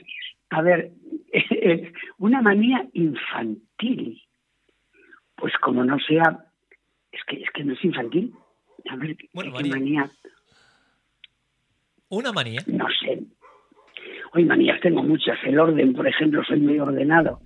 A 0.49 0.62
ver, 0.62 0.91
una 2.17 2.41
manía 2.41 2.86
infantil. 2.94 4.22
Pues 5.36 5.54
como 5.62 5.84
no 5.84 5.98
sea, 6.00 6.46
es 7.12 7.22
que, 7.26 7.38
es 7.41 7.50
que 7.52 7.63
no 7.63 7.74
es 7.74 7.84
infantil. 7.84 8.34
A 8.89 8.96
ver, 8.96 9.15
Bueno, 9.34 9.54
¿qué 9.58 9.65
manía. 9.70 10.10
Una 12.10 12.32
manía. 12.32 12.62
No 12.67 12.88
sé. 13.00 13.22
Hoy 14.34 14.46
manías 14.46 14.80
tengo 14.82 15.04
muchas. 15.04 15.38
El 15.44 15.60
orden, 15.60 15.94
por 15.94 16.08
ejemplo, 16.08 16.44
soy 16.44 16.60
muy 16.60 16.80
ordenado. 16.80 17.41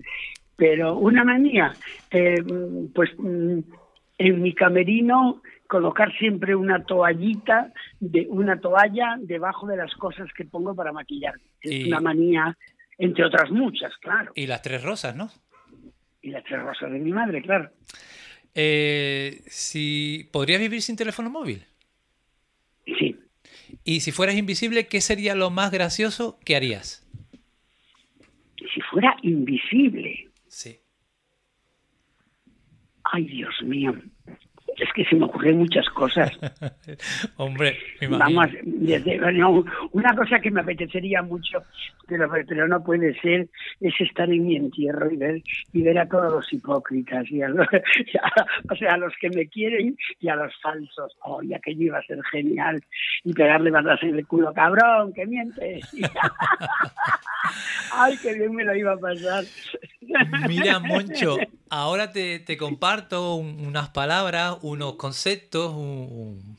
Pero 0.56 0.96
una 0.98 1.24
manía, 1.24 1.74
eh, 2.12 2.42
pues 2.94 3.10
mm, 3.18 3.60
en 4.18 4.42
mi 4.42 4.54
camerino 4.54 5.42
colocar 5.68 6.16
siempre 6.18 6.56
una 6.56 6.84
toallita, 6.86 7.74
de 8.00 8.28
una 8.30 8.60
toalla 8.60 9.18
debajo 9.20 9.68
de 9.68 9.78
las 9.78 9.94
cosas 9.96 10.32
que 10.38 10.46
pongo 10.46 10.76
para 10.76 10.94
maquillar. 10.94 11.34
Es 11.62 11.72
Y- 11.72 11.88
una 11.88 12.00
manía, 12.00 12.56
entre 12.98 13.26
otras 13.26 13.52
muchas, 13.52 13.92
claro. 13.98 14.32
Y 14.36 14.48
las 14.48 14.62
tres 14.62 14.84
rosas, 14.84 15.16
¿no? 15.16 15.32
Y 16.22 16.30
las 16.30 16.44
tres 16.44 16.62
rosas 16.62 16.92
de 16.92 17.00
mi 17.00 17.12
madre, 17.12 17.42
claro. 17.42 17.72
Eh, 18.54 19.42
si 19.48 20.30
podrías 20.32 20.60
vivir 20.62 20.82
sin 20.82 20.96
teléfono 20.96 21.30
móvil. 21.30 21.66
Sí. 22.86 23.20
Y 23.84 24.00
si 24.00 24.12
fueras 24.12 24.36
invisible, 24.36 24.88
¿qué 24.88 25.02
sería 25.02 25.36
lo 25.36 25.50
más 25.50 25.72
gracioso 25.72 26.40
que 26.46 26.56
harías? 26.56 27.02
Si 28.74 28.82
fuera 28.90 29.16
invisible, 29.22 30.30
Sí. 30.48 30.80
ay 33.04 33.26
Dios 33.26 33.54
mío, 33.64 33.94
es 34.78 34.90
que 34.94 35.06
se 35.06 35.16
me 35.16 35.26
ocurren 35.26 35.58
muchas 35.60 35.88
cosas. 35.90 36.32
Hombre, 37.38 37.78
me. 38.02 38.08
Vamos, 38.18 38.48
desde, 38.64 39.18
no, 39.34 39.64
una 39.92 40.16
cosa 40.16 40.40
que 40.40 40.52
me 40.52 40.62
apetecería 40.62 41.22
mucho, 41.22 41.64
pero, 42.08 42.30
pero 42.48 42.68
no 42.68 42.84
puede 42.84 43.20
ser, 43.22 43.48
es 43.80 43.94
estar 44.00 44.30
en 44.30 44.46
mi 44.46 44.56
entierro 44.56 45.12
y 45.12 45.18
ver, 45.18 45.42
y 45.74 45.82
ver 45.82 46.00
a 46.00 46.08
todos 46.08 46.32
los 46.32 46.54
hipócritas, 46.54 47.30
y 47.32 47.42
a 47.42 47.48
los, 47.50 47.68
y 47.72 48.18
a- 48.18 48.46
o 48.72 48.76
sea, 48.76 48.94
a 48.94 48.98
los 48.98 49.14
que 49.20 49.30
me 49.30 49.48
quieren 49.48 49.98
y 50.20 50.28
a 50.30 50.36
los 50.36 50.54
falsos. 50.62 51.16
¡Ay, 51.42 51.54
aquello 51.54 51.84
iba 51.84 51.98
a 52.00 52.04
ser 52.04 52.20
genial! 52.32 52.84
Y 53.24 53.34
pegarle 53.34 53.72
barras 53.72 54.02
en 54.04 54.16
el 54.18 54.28
culo, 54.28 54.54
cabrón, 54.54 55.14
que 55.14 55.26
mientes. 55.26 55.90
¡Ay, 57.92 58.18
qué 58.22 58.34
bien 58.34 58.54
me 58.54 58.64
lo 58.64 58.76
iba 58.76 58.94
a 58.94 58.98
pasar! 58.98 59.44
Mira, 60.48 60.80
Moncho, 60.80 61.38
ahora 61.70 62.12
te, 62.12 62.40
te 62.40 62.58
comparto 62.58 63.36
un- 63.36 63.66
unas 63.66 63.90
palabras, 63.90 64.58
unos 64.66 64.96
conceptos, 64.96 65.74
un- 65.76 66.58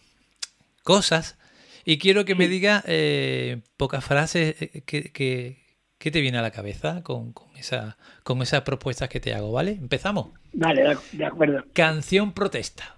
cosas, 0.85 1.37
y 1.85 1.99
quiero 1.99 2.25
que 2.25 2.37
me 2.37 2.47
digas 2.47 2.85
eh, 2.87 3.63
pocas 3.77 4.05
frases 4.05 4.61
eh, 4.63 4.83
que, 4.87 5.11
que- 5.13 5.65
que 5.99 6.11
te 6.13 6.21
viene 6.21 6.39
a 6.39 6.43
la 6.43 6.51
cabeza 6.53 7.03
con, 7.03 7.33
con, 7.33 7.57
esa, 7.57 7.97
con 8.23 8.43
esas 8.43 8.63
propuestas 8.63 9.09
que 9.09 9.19
te 9.19 9.35
hago, 9.35 9.51
¿vale? 9.51 9.73
Empezamos. 9.73 10.29
Vale, 10.53 10.97
de, 11.13 11.25
acuerdo. 11.25 11.65
Canción 11.73 12.33
protesta. 12.33 12.97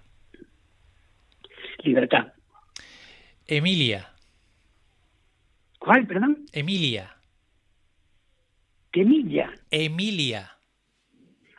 Libertad. 1.83 2.33
Emilia. 3.47 4.13
¿Cuál, 5.79 6.05
perdón? 6.05 6.45
Emilia. 6.51 7.15
Temilla. 8.91 9.53
Emilia. 9.71 10.51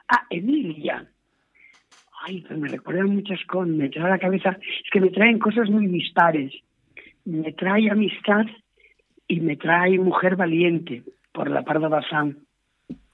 Ah, 0.09 0.27
Emilia. 0.31 1.11
Ay, 2.23 2.43
pues 2.43 2.59
me 2.59 2.69
recuerdan 2.69 3.09
muchas 3.09 3.43
cosas, 3.47 3.69
me 3.69 3.89
trae 3.89 4.05
a 4.05 4.11
la 4.11 4.19
cabeza, 4.19 4.51
es 4.51 4.91
que 4.93 5.01
me 5.01 5.09
traen 5.11 5.39
cosas 5.39 5.71
muy 5.71 5.87
dispares. 5.87 6.53
Me 7.25 7.53
trae 7.53 7.91
amistad 7.91 8.45
y 9.27 9.41
me 9.41 9.57
trae 9.57 9.99
mujer 9.99 10.37
valiente 10.37 11.03
por 11.33 11.49
la 11.51 11.63
Parda 11.63 11.89
Bazán. 11.89 12.47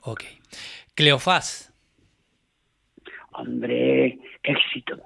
Ok. 0.03 0.25
Cleofás. 0.95 1.73
Hombre, 3.33 4.19
éxito. 4.43 5.01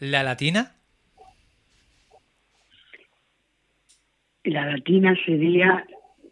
La 0.00 0.22
latina. 0.22 0.74
La 4.44 4.66
latina 4.66 5.16
sería 5.24 5.86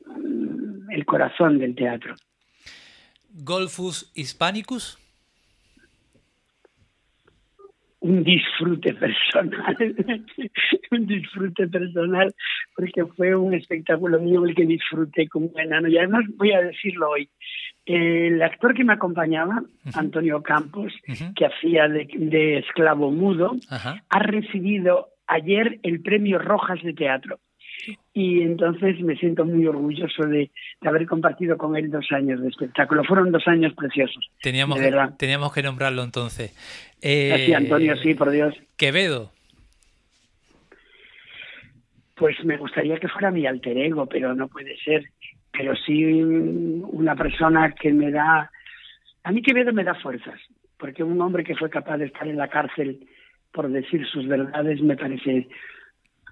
mm, 0.07 0.91
el 0.91 1.07
corazón 1.07 1.59
del 1.59 1.75
teatro. 1.75 2.15
Golfus 3.31 4.13
Hispanicus. 4.15 4.99
Un 8.05 8.23
disfrute 8.23 8.93
personal, 8.93 9.77
un 10.91 11.07
disfrute 11.07 11.67
personal, 11.69 12.35
porque 12.77 13.07
fue 13.07 13.35
un 13.35 13.55
espectáculo 13.55 14.21
mío 14.21 14.45
el 14.45 14.55
que 14.55 14.67
disfruté 14.67 15.27
como 15.27 15.47
un 15.47 15.59
enano. 15.59 15.89
Y 15.89 15.97
además 15.97 16.25
voy 16.37 16.53
a 16.53 16.61
decirlo 16.61 17.09
hoy, 17.09 17.31
el 17.87 18.43
actor 18.43 18.75
que 18.75 18.85
me 18.85 18.93
acompañaba, 18.93 19.63
Antonio 19.95 20.43
Campos, 20.43 20.93
que 21.35 21.47
hacía 21.47 21.89
de, 21.89 22.07
de 22.15 22.59
esclavo 22.59 23.11
mudo, 23.11 23.57
ha 23.71 24.19
recibido 24.19 25.09
ayer 25.27 25.79
el 25.83 26.03
premio 26.03 26.39
Rojas 26.39 26.83
de 26.83 26.93
Teatro. 26.93 27.39
Y 28.13 28.43
entonces 28.43 29.01
me 29.01 29.17
siento 29.17 29.45
muy 29.45 29.67
orgulloso 29.67 30.25
de, 30.25 30.51
de 30.81 30.89
haber 30.89 31.07
compartido 31.07 31.57
con 31.57 31.77
él 31.77 31.91
dos 31.91 32.07
años 32.13 32.41
de 32.41 32.49
espectáculo. 32.49 33.05
Fueron 33.05 33.33
dos 33.33 33.47
años 33.47 33.73
preciosos. 33.75 34.31
Teníamos, 34.41 34.79
que, 34.79 34.93
teníamos 35.19 35.53
que 35.53 35.63
nombrarlo 35.63 36.03
entonces. 36.03 36.55
Eh, 37.03 37.33
Así, 37.33 37.55
Antonio, 37.55 37.97
sí, 37.97 38.15
por 38.15 38.31
Dios. 38.31 38.55
Quevedo. 38.77 39.33
Pues 42.17 42.43
me 42.45 42.57
gustaría 42.57 42.99
que 42.99 43.09
fuera 43.09 43.31
mi 43.31 43.47
alter 43.47 43.77
ego, 43.77 44.07
pero 44.07 44.35
no 44.35 44.49
puede 44.49 44.77
ser. 44.79 45.05
Pero 45.53 45.75
sí 45.77 46.05
una 46.05 47.15
persona 47.15 47.73
que 47.73 47.93
me 47.93 48.11
da... 48.11 48.51
A 49.23 49.33
mí 49.33 49.43
Quevedo 49.43 49.73
me 49.73 49.85
da 49.85 49.95
fuerzas, 49.95 50.39
porque 50.79 51.03
un 51.03 51.21
hombre 51.21 51.45
que 51.45 51.57
fue 51.57 51.71
capaz 51.71 51.99
de 51.99 52.07
estar 52.07 52.27
en 52.29 52.37
la 52.37 52.49
cárcel 52.49 53.07
por 53.55 53.71
decir 53.71 54.05
sus 54.09 54.27
verdades 54.27 54.83
me 54.83 54.97
parece, 54.97 55.49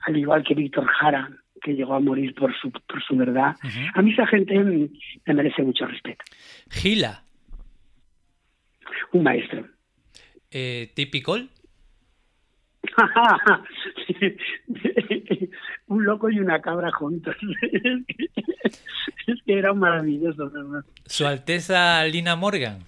al 0.02 0.16
igual 0.16 0.42
que 0.42 0.54
Víctor 0.54 0.86
Jara, 0.86 1.30
que 1.62 1.74
llegó 1.74 1.94
a 1.94 2.00
morir 2.00 2.34
por 2.34 2.54
su, 2.58 2.70
por 2.70 3.02
su 3.02 3.16
verdad. 3.16 3.56
A 3.94 4.02
mí 4.02 4.12
esa 4.12 4.26
gente 4.26 4.58
me 4.58 4.90
merece 5.26 5.62
mucho 5.62 5.86
respeto. 5.86 6.22
Gila. 6.70 7.22
Un 9.12 9.22
maestro. 9.22 9.66
Eh, 10.50 10.90
¿Típico? 10.94 11.38
un 15.86 16.04
loco 16.04 16.28
y 16.30 16.40
una 16.40 16.60
cabra 16.60 16.90
juntos. 16.92 17.36
es 19.26 19.42
que 19.46 19.58
era 19.58 19.72
maravilloso, 19.72 20.52
Su 21.06 21.26
Alteza 21.26 22.04
Lina 22.04 22.36
Morgan. 22.36 22.80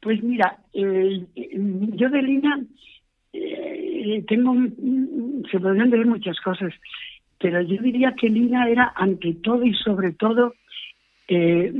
Pues 0.00 0.22
mira, 0.22 0.58
eh, 0.72 1.26
yo 1.34 2.08
de 2.08 2.22
Lina 2.22 2.64
eh, 3.32 3.89
tengo, 4.26 4.54
se 5.50 5.60
podrían 5.60 5.90
decir 5.90 6.06
muchas 6.06 6.38
cosas, 6.40 6.72
pero 7.38 7.60
yo 7.62 7.80
diría 7.82 8.14
que 8.14 8.28
Lina 8.28 8.68
era 8.68 8.92
ante 8.94 9.34
todo 9.34 9.64
y 9.64 9.74
sobre 9.74 10.12
todo 10.12 10.54
eh, 11.28 11.72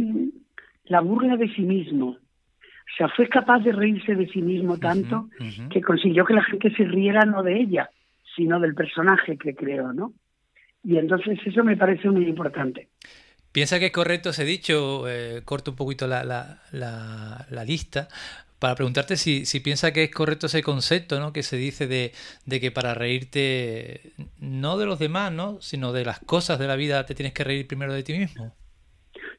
la 0.85 1.01
burla 1.01 1.37
de 1.37 1.49
sí 1.55 1.63
mismo. 1.63 2.09
O 2.11 2.97
sea, 2.97 3.09
fue 3.09 3.29
capaz 3.29 3.61
de 3.61 3.73
reírse 3.73 4.15
de 4.15 4.27
sí 4.29 4.43
mismo 4.43 4.79
tanto 4.79 5.29
que 5.71 5.81
consiguió 5.81 6.25
que 6.25 6.35
la 6.35 6.43
gente 6.43 6.75
se 6.75 6.85
riera 6.85 7.25
no 7.25 7.43
de 7.43 7.61
ella, 7.61 7.91
sino 8.35 8.59
del 8.59 8.75
personaje 8.75 9.37
que 9.37 9.55
creó, 9.55 9.93
¿no? 9.93 10.13
Y 10.83 10.97
entonces 10.97 11.39
eso 11.45 11.63
me 11.63 11.77
parece 11.77 12.09
muy 12.11 12.27
importante. 12.27 12.89
¿Piensa 13.53 13.79
que 13.79 13.87
es 13.87 13.93
correcto 13.93 14.31
ese 14.31 14.45
dicho? 14.45 15.09
Eh, 15.09 15.43
corto 15.45 15.73
un 15.73 15.77
poquito 15.77 16.07
la, 16.07 16.25
la, 16.25 16.61
la, 16.71 17.65
lista 17.65 18.09
para 18.61 18.75
preguntarte 18.75 19.17
si, 19.17 19.47
si 19.47 19.61
piensa 19.61 19.93
que 19.93 20.05
es 20.05 20.11
correcto 20.11 20.47
ese 20.47 20.63
concepto 20.63 21.19
¿no? 21.19 21.33
que 21.33 21.43
se 21.43 21.57
dice 21.57 21.87
de, 21.87 22.13
de, 22.47 22.61
que 22.61 22.71
para 22.71 22.95
reírte 22.95 24.13
no 24.39 24.79
de 24.79 24.87
los 24.87 24.99
demás, 24.99 25.33
¿no? 25.33 25.61
sino 25.61 25.93
de 25.93 26.05
las 26.05 26.21
cosas 26.21 26.59
de 26.59 26.69
la 26.69 26.77
vida 26.77 27.05
te 27.07 27.15
tienes 27.15 27.33
que 27.33 27.43
reír 27.43 27.67
primero 27.67 27.93
de 27.93 28.03
ti 28.03 28.13
mismo. 28.13 28.55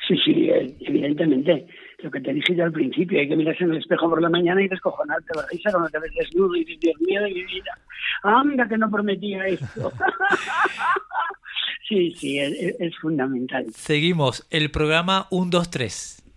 Sí, 0.07 0.17
sí, 0.25 0.49
evidentemente 0.81 1.67
lo 2.03 2.11
que 2.11 2.19
te 2.19 2.33
dije 2.33 2.55
yo 2.55 2.63
al 2.63 2.71
principio, 2.71 3.19
hay 3.19 3.27
que 3.27 3.35
mirarse 3.35 3.63
en 3.63 3.71
el 3.71 3.77
espejo 3.77 4.09
por 4.09 4.21
la 4.21 4.29
mañana 4.29 4.61
y 4.61 4.67
descojonarte 4.67 5.35
la 5.35 5.45
risa 5.51 5.71
cuando 5.71 5.89
te 5.89 5.99
ves 5.99 6.11
desnudo 6.13 6.55
y 6.55 6.63
dices, 6.63 6.79
Dios 6.79 7.01
mío 7.01 7.21
de 7.21 7.29
mi 7.29 7.43
vida, 7.45 7.77
anda 8.23 8.67
que 8.67 8.77
no 8.77 8.89
prometía 8.89 9.45
esto. 9.45 9.91
sí, 11.87 12.11
sí, 12.15 12.39
es, 12.39 12.97
fundamental. 12.99 13.65
Seguimos, 13.71 14.47
el 14.49 14.71
programa 14.71 15.27
1, 15.29 15.49
2, 15.51 15.69
3. 15.69 16.30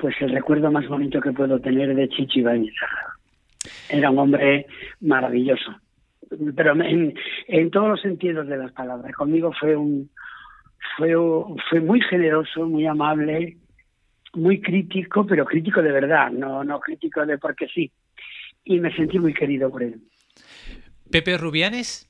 Pues 0.00 0.14
el 0.20 0.30
recuerdo 0.30 0.70
más 0.70 0.88
bonito 0.88 1.20
que 1.20 1.32
puedo 1.32 1.60
tener 1.60 1.94
de 1.94 2.08
Chichi 2.08 2.42
Bañez. 2.42 2.74
Era 3.88 4.10
un 4.10 4.18
hombre 4.18 4.66
maravilloso, 5.00 5.76
pero 6.56 6.72
en, 6.82 7.14
en 7.48 7.70
todos 7.70 7.88
los 7.88 8.00
sentidos 8.00 8.46
de 8.46 8.56
las 8.56 8.72
palabras. 8.72 9.14
Conmigo 9.14 9.52
fue 9.52 9.76
un, 9.76 10.10
fue, 10.96 11.14
fue 11.68 11.80
muy 11.80 12.00
generoso, 12.00 12.66
muy 12.66 12.86
amable, 12.86 13.58
muy 14.34 14.60
crítico, 14.60 15.26
pero 15.26 15.44
crítico 15.44 15.82
de 15.82 15.92
verdad, 15.92 16.30
no, 16.30 16.64
no 16.64 16.80
crítico 16.80 17.26
de 17.26 17.36
porque 17.38 17.68
sí. 17.68 17.90
Y 18.64 18.80
me 18.80 18.94
sentí 18.94 19.18
muy 19.18 19.34
querido 19.34 19.70
por 19.70 19.82
él. 19.82 20.00
¿Pepe 21.10 21.36
Rubianes? 21.36 22.09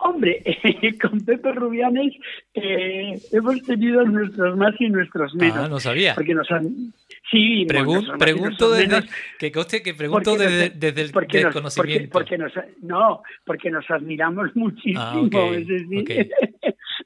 Hombre, 0.00 0.42
con 1.02 1.20
Pepe 1.20 1.52
Rubianes 1.52 2.14
eh, 2.54 3.20
hemos 3.32 3.60
tenido 3.62 4.04
nuestros 4.04 4.56
más 4.56 4.74
y 4.78 4.88
nuestros 4.88 5.34
menos. 5.34 5.56
Ah, 5.58 5.68
no 5.68 5.80
sabía. 5.80 6.14
Porque 6.14 6.34
nos 6.34 6.48
han... 6.52 6.92
Sí, 7.30 7.66
pregunto 7.66 8.70
desde 8.70 9.02
que 9.38 9.52
coste 9.52 9.82
que 9.82 9.94
pregunto 9.94 10.36
desde, 10.36 10.70
desde, 10.70 11.02
el 11.02 11.12
desconocimiento. 11.12 12.10
Porque, 12.10 12.38
nos, 12.38 12.52
no, 12.80 13.22
porque 13.44 13.70
nos 13.70 13.90
admiramos 13.90 14.54
muchísimo. 14.54 15.28
Ah, 15.34 15.50
es 15.52 15.66
decir, 15.66 16.30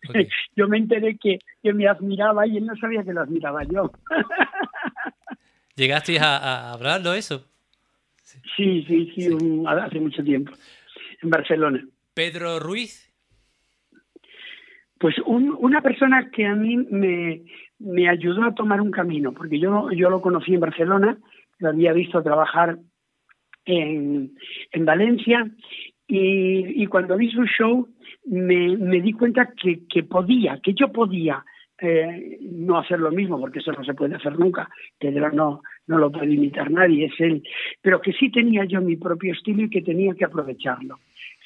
yo 0.57 0.69
me 0.69 0.77
enteré 0.77 1.17
que, 1.17 1.39
que, 1.63 1.73
me 1.73 1.89
admiraba 1.89 2.47
y 2.47 2.59
él 2.59 2.67
no 2.67 2.77
sabía 2.77 3.03
que 3.03 3.13
lo 3.13 3.23
admiraba 3.23 3.65
yo. 3.65 3.91
¿Llegasteis 5.77 6.21
a, 6.21 6.73
hablarlo 6.73 7.15
eso? 7.15 7.45
Sí, 8.55 8.85
sí, 8.87 9.13
sí, 9.17 9.29
hace 9.67 9.99
mucho 9.99 10.23
tiempo, 10.23 10.53
en 11.23 11.31
Barcelona. 11.31 11.83
¿Pedro 12.14 12.59
Ruiz? 12.59 13.11
Pues 14.98 15.16
una 15.27 15.81
persona 15.81 16.31
que 16.31 16.46
a 16.46 16.55
mí 16.55 16.77
me, 16.77 17.42
me 17.79 18.09
ayudó 18.09 18.44
a 18.44 18.55
tomar 18.55 18.81
un 18.81 18.90
camino, 18.90 19.33
porque 19.33 19.59
yo, 19.59 19.90
yo 19.90 20.11
lo 20.11 20.20
conocí 20.20 20.55
en 20.55 20.61
Barcelona, 20.61 21.18
lo 21.59 21.68
había 21.70 21.92
visto 21.92 22.22
trabajar 22.22 22.79
en, 23.64 24.35
en 24.70 24.85
Valencia 24.85 25.51
y, 26.07 26.83
y, 26.83 26.87
cuando 26.87 27.16
vi 27.16 27.31
su 27.31 27.44
show 27.46 27.88
me, 28.27 28.77
me 28.77 29.01
di 29.01 29.12
cuenta 29.12 29.53
que, 29.61 29.87
que, 29.88 30.03
podía, 30.03 30.61
que 30.62 30.75
yo 30.75 30.92
podía 30.92 31.44
eh, 31.83 32.38
no 32.40 32.79
hacer 32.79 33.01
lo 33.01 33.11
mismo, 33.11 33.40
porque 33.40 33.59
eso 33.59 33.73
no 33.73 33.85
se 33.85 33.95
puede 33.95 34.14
hacer 34.14 34.38
nunca, 34.38 34.68
Pedro 34.99 35.33
no, 35.33 35.62
no 35.87 35.99
lo 35.99 36.12
puede 36.12 36.33
imitar 36.33 36.71
nadie, 36.71 37.07
es 37.07 37.21
él, 37.21 37.42
pero 37.81 38.01
que 38.01 38.12
sí 38.12 38.31
tenía 38.31 38.64
yo 38.64 38.81
mi 38.81 38.97
propio 38.97 39.33
estilo 39.33 39.64
y 39.64 39.71
que 39.71 39.83
tenía 39.83 40.14
que 40.14 40.25
aprovecharlo. 40.25 41.01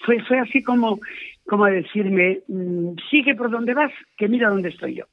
Fue, 0.04 0.22
fue 0.24 0.38
así 0.38 0.62
como, 0.62 1.00
como 1.46 1.64
decirme, 1.66 2.40
mm, 2.48 2.96
sigue 3.10 3.34
por 3.34 3.50
donde 3.50 3.72
vas, 3.72 3.92
que 4.16 4.28
mira 4.28 4.50
dónde 4.50 4.68
estoy 4.68 4.96
yo. 4.96 5.06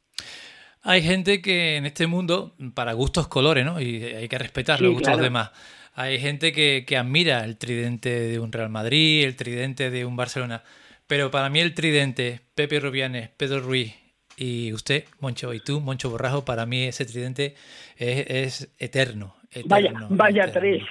Hay 0.83 1.01
gente 1.01 1.41
que 1.41 1.77
en 1.77 1.85
este 1.85 2.07
mundo, 2.07 2.53
para 2.73 2.91
gustos 2.91 3.29
colores, 3.29 3.63
¿no? 3.63 3.79
Y 3.79 4.03
hay 4.03 4.27
que 4.27 4.37
respetar 4.37 4.81
los 4.81 4.91
gustos 4.91 5.11
de 5.11 5.17
los 5.17 5.23
demás. 5.23 5.51
Hay 5.95 6.19
gente 6.19 6.51
que, 6.51 6.83
que 6.85 6.97
admira 6.97 7.45
el 7.45 7.57
tridente 7.57 8.09
de 8.09 8.39
un 8.39 8.51
Real 8.51 8.69
Madrid, 8.69 9.23
el 9.23 9.37
tridente 9.37 9.89
de 9.89 10.03
un 10.03 10.17
Barcelona. 10.17 10.63
Pero 11.07 11.31
para 11.31 11.49
mí 11.49 11.59
el 11.59 11.73
tridente, 11.73 12.41
Pepe 12.55 12.81
Rubianes, 12.81 13.29
Pedro 13.29 13.61
Ruiz 13.61 14.02
y 14.37 14.73
usted, 14.73 15.05
Moncho, 15.19 15.53
y 15.53 15.59
tú, 15.59 15.79
Moncho 15.79 16.09
Borrajo, 16.09 16.43
para 16.45 16.65
mí 16.65 16.83
ese 16.83 17.05
tridente 17.05 17.55
es, 17.97 18.69
eterno. 18.79 19.35
vaya, 19.65 19.93
vaya 20.09 20.51
tres, 20.51 20.83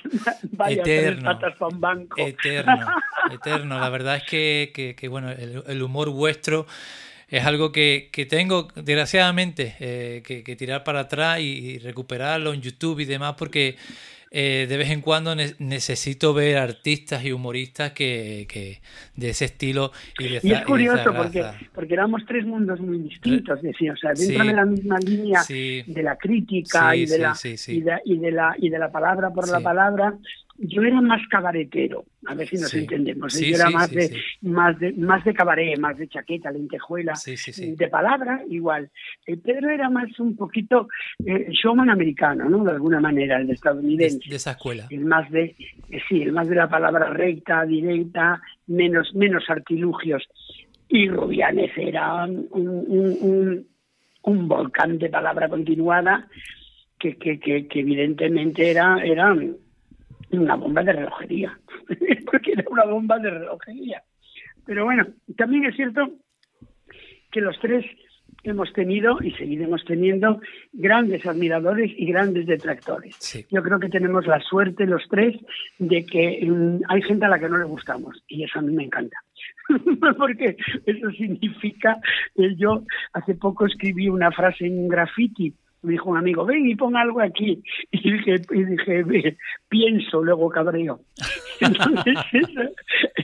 vaya 0.52 0.82
eterno, 0.82 1.38
tres 1.38 1.54
patas 1.58 1.78
banco. 1.80 2.20
Eterno, 2.20 2.88
eterno. 3.32 3.80
La 3.80 3.88
verdad 3.88 4.16
es 4.16 4.24
que, 4.24 4.94
que, 4.96 5.08
bueno, 5.08 5.30
el, 5.30 5.82
humor 5.82 6.10
vuestro 6.10 6.66
es 7.28 7.44
algo 7.44 7.72
que, 7.72 8.10
que 8.12 8.26
tengo, 8.26 8.68
desgraciadamente, 8.74 9.74
eh, 9.80 10.22
que, 10.24 10.56
tirar 10.56 10.84
para 10.84 11.00
atrás 11.00 11.40
y, 11.40 11.78
recuperarlo 11.78 12.52
en 12.52 12.60
YouTube 12.60 13.00
y 13.00 13.06
demás, 13.06 13.34
porque 13.36 13.76
eh, 14.34 14.66
de 14.66 14.76
vez 14.78 14.90
en 14.90 15.02
cuando 15.02 15.36
necesito 15.36 16.32
ver 16.32 16.56
artistas 16.56 17.22
y 17.22 17.32
humoristas 17.32 17.92
que, 17.92 18.46
que 18.48 18.80
de 19.14 19.28
ese 19.28 19.44
estilo 19.44 19.92
y 20.18 20.24
de 20.24 20.40
Y 20.42 20.52
es 20.52 20.62
curioso 20.62 21.12
porque, 21.14 21.44
porque 21.74 21.92
éramos 21.92 22.22
tres 22.26 22.46
mundos 22.46 22.80
muy 22.80 22.96
distintos, 22.96 23.60
decía, 23.60 23.92
o 23.92 23.96
sea, 23.98 24.14
dentro 24.14 24.42
de 24.42 24.54
la 24.54 24.64
misma 24.64 24.98
línea 25.00 25.42
de 25.46 26.02
la 26.02 26.16
crítica 26.16 26.96
y, 26.96 27.04
de 27.04 27.18
la, 27.18 27.36
y, 27.44 27.80
de, 27.82 28.00
y, 28.06 28.18
de 28.18 28.32
la, 28.32 28.54
y 28.56 28.70
de 28.70 28.78
la 28.78 28.90
palabra 28.90 29.28
por 29.30 29.46
la 29.50 29.60
palabra, 29.60 30.14
yo 30.64 30.82
era 30.82 31.00
más 31.00 31.20
cabaretero, 31.28 32.04
a 32.26 32.34
ver 32.34 32.48
si 32.48 32.56
nos 32.56 32.72
entendemos. 32.72 33.34
¿eh? 33.40 33.50
yo 33.50 33.56
era 33.56 33.70
más, 33.70 33.90
de, 33.90 34.16
más 34.42 34.78
de 34.78 34.92
más 34.92 35.24
de 35.24 35.34
cabaret, 35.34 35.76
más 35.78 35.98
de 35.98 36.06
chaqueta, 36.08 36.52
lentejuela, 36.52 37.14
de 37.24 37.88
palabra 37.88 38.42
igual. 38.48 38.90
El 39.26 39.40
Pedro 39.40 39.70
era 39.70 39.90
más 39.90 40.18
un 40.20 40.36
poquito 40.36 40.88
eh, 41.26 41.48
showman 41.50 41.90
americano, 41.90 42.48
¿no? 42.48 42.62
De 42.62 42.70
alguna 42.70 43.00
manera, 43.00 43.40
el 43.40 43.50
estadounidense. 43.50 44.28
De, 44.28 44.36
esa 44.36 44.52
escuela. 44.52 44.86
El 44.90 45.04
más 45.04 45.28
de, 45.30 45.56
eh, 45.90 46.00
sí, 46.08 46.22
el 46.22 46.32
más 46.32 46.48
de 46.48 46.54
la 46.54 46.68
palabra 46.68 47.10
recta, 47.10 47.64
directa, 47.64 48.40
menos 48.68 49.12
menos 49.14 49.44
artilugios. 49.48 50.28
Y 50.88 51.08
Rubianes 51.08 51.72
era 51.76 52.24
un, 52.24 52.46
un, 52.52 53.66
un, 54.22 54.48
volcán 54.48 54.98
de 54.98 55.08
palabra 55.08 55.48
continuada 55.48 56.28
que, 56.98 57.16
que, 57.16 57.40
que, 57.40 57.66
que 57.66 57.80
evidentemente 57.80 58.70
era, 58.70 59.02
era 59.02 59.34
una 60.38 60.56
bomba 60.56 60.82
de 60.82 60.92
relojería, 60.92 61.58
porque 62.30 62.52
era 62.52 62.64
una 62.70 62.84
bomba 62.84 63.18
de 63.18 63.30
relojería. 63.30 64.02
Pero 64.64 64.84
bueno, 64.84 65.06
también 65.36 65.64
es 65.66 65.76
cierto 65.76 66.10
que 67.30 67.40
los 67.40 67.58
tres 67.60 67.84
hemos 68.44 68.72
tenido 68.72 69.18
y 69.22 69.30
seguiremos 69.32 69.84
teniendo 69.84 70.40
grandes 70.72 71.24
admiradores 71.26 71.92
y 71.96 72.06
grandes 72.06 72.46
detractores. 72.46 73.46
Yo 73.50 73.62
creo 73.62 73.78
que 73.78 73.88
tenemos 73.88 74.26
la 74.26 74.40
suerte 74.40 74.86
los 74.86 75.02
tres 75.08 75.36
de 75.78 76.04
que 76.04 76.44
mm, 76.44 76.80
hay 76.88 77.02
gente 77.02 77.26
a 77.26 77.28
la 77.28 77.38
que 77.38 77.48
no 77.48 77.58
le 77.58 77.64
gustamos 77.64 78.22
y 78.26 78.44
eso 78.44 78.58
a 78.58 78.62
mí 78.62 78.72
me 78.72 78.84
encanta. 78.84 79.16
Porque 80.18 80.56
eso 80.86 81.10
significa 81.10 81.98
que 82.34 82.54
yo 82.56 82.82
hace 83.12 83.34
poco 83.34 83.66
escribí 83.66 84.08
una 84.08 84.32
frase 84.32 84.66
en 84.66 84.78
un 84.78 84.88
graffiti 84.88 85.54
me 85.82 85.92
dijo 85.92 86.10
un 86.10 86.16
amigo, 86.16 86.44
ven 86.44 86.68
y 86.68 86.74
pon 86.74 86.96
algo 86.96 87.20
aquí. 87.20 87.62
Y 87.90 88.12
dije, 88.12 88.42
y 88.50 88.64
dije 88.64 89.36
pienso, 89.68 90.22
luego 90.22 90.48
cabreo. 90.48 91.00
Entonces, 91.60 92.16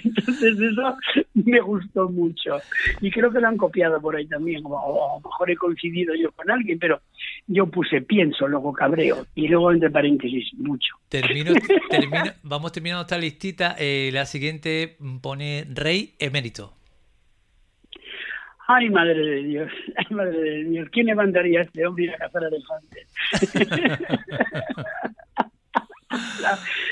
Entonces 0.04 0.60
eso 0.60 0.96
me 1.34 1.60
gustó 1.60 2.08
mucho. 2.08 2.58
Y 3.00 3.10
creo 3.10 3.30
que 3.30 3.40
lo 3.40 3.48
han 3.48 3.56
copiado 3.56 4.00
por 4.00 4.16
ahí 4.16 4.26
también, 4.26 4.62
o, 4.64 4.76
a 4.76 5.14
lo 5.16 5.28
mejor 5.28 5.50
he 5.50 5.56
coincidido 5.56 6.14
yo 6.14 6.30
con 6.32 6.50
alguien, 6.50 6.78
pero 6.78 7.00
yo 7.46 7.66
puse 7.66 8.02
pienso, 8.02 8.46
luego 8.48 8.72
cabreo, 8.72 9.26
y 9.34 9.48
luego 9.48 9.72
entre 9.72 9.90
paréntesis, 9.90 10.52
mucho. 10.54 10.94
Termino, 11.08 11.52
termino 11.90 12.32
vamos 12.42 12.72
terminando 12.72 13.02
esta 13.02 13.18
listita. 13.18 13.76
Eh, 13.78 14.10
la 14.12 14.26
siguiente 14.26 14.96
pone 15.20 15.66
rey 15.68 16.14
emérito. 16.18 16.77
Ay, 18.70 18.90
madre 18.90 19.14
de 19.14 19.42
Dios, 19.44 19.72
ay, 19.96 20.14
madre 20.14 20.38
de 20.38 20.64
Dios, 20.64 20.88
¿quién 20.92 21.06
levantaría 21.06 21.60
a 21.60 21.62
este 21.62 21.86
hombre 21.86 22.12
a 22.12 22.18
cazar 22.18 22.42
elefantes? 22.44 23.08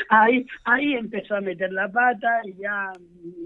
ahí, 0.08 0.46
ahí 0.64 0.94
empezó 0.94 1.36
a 1.36 1.40
meter 1.40 1.72
la 1.72 1.90
pata 1.90 2.40
y 2.44 2.54
ya, 2.60 2.92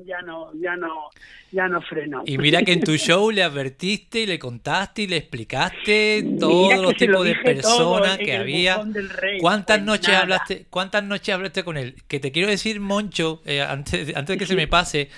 ya 0.05 0.21
no, 0.23 0.53
ya 0.55 0.77
no, 0.77 1.11
ya 1.51 1.67
no 1.69 1.83
frenó. 1.83 2.23
Y 2.27 2.39
mira 2.39 2.63
que 2.63 2.73
en 2.73 2.83
tu 2.83 2.97
show 2.97 3.33
le 3.33 3.43
advertiste 3.43 4.21
y 4.21 4.27
le 4.27 4.39
contaste 4.39 5.03
y 5.03 5.09
le 5.09 5.17
explicaste 5.17 6.25
todos 6.41 6.81
los 6.81 6.95
tipos 6.95 7.25
de 7.25 7.35
personas 7.35 8.17
que 8.19 8.37
había. 8.37 8.81
¿Cuántas 9.41 9.83
noches 9.83 10.15
hablaste? 10.15 10.67
¿Cuántas 10.71 11.03
noches 11.05 11.35
hablaste 11.35 11.65
con 11.65 11.77
él? 11.77 11.97
Que 12.07 12.21
te 12.21 12.31
quiero 12.33 12.49
decir, 12.49 12.81
Moncho, 12.81 13.43
eh, 13.45 13.61
antes, 13.61 14.15
antes 14.15 14.35
de 14.35 14.39
que 14.39 14.47
se 14.47 14.55
me 14.55 14.69
pase. 14.69 15.11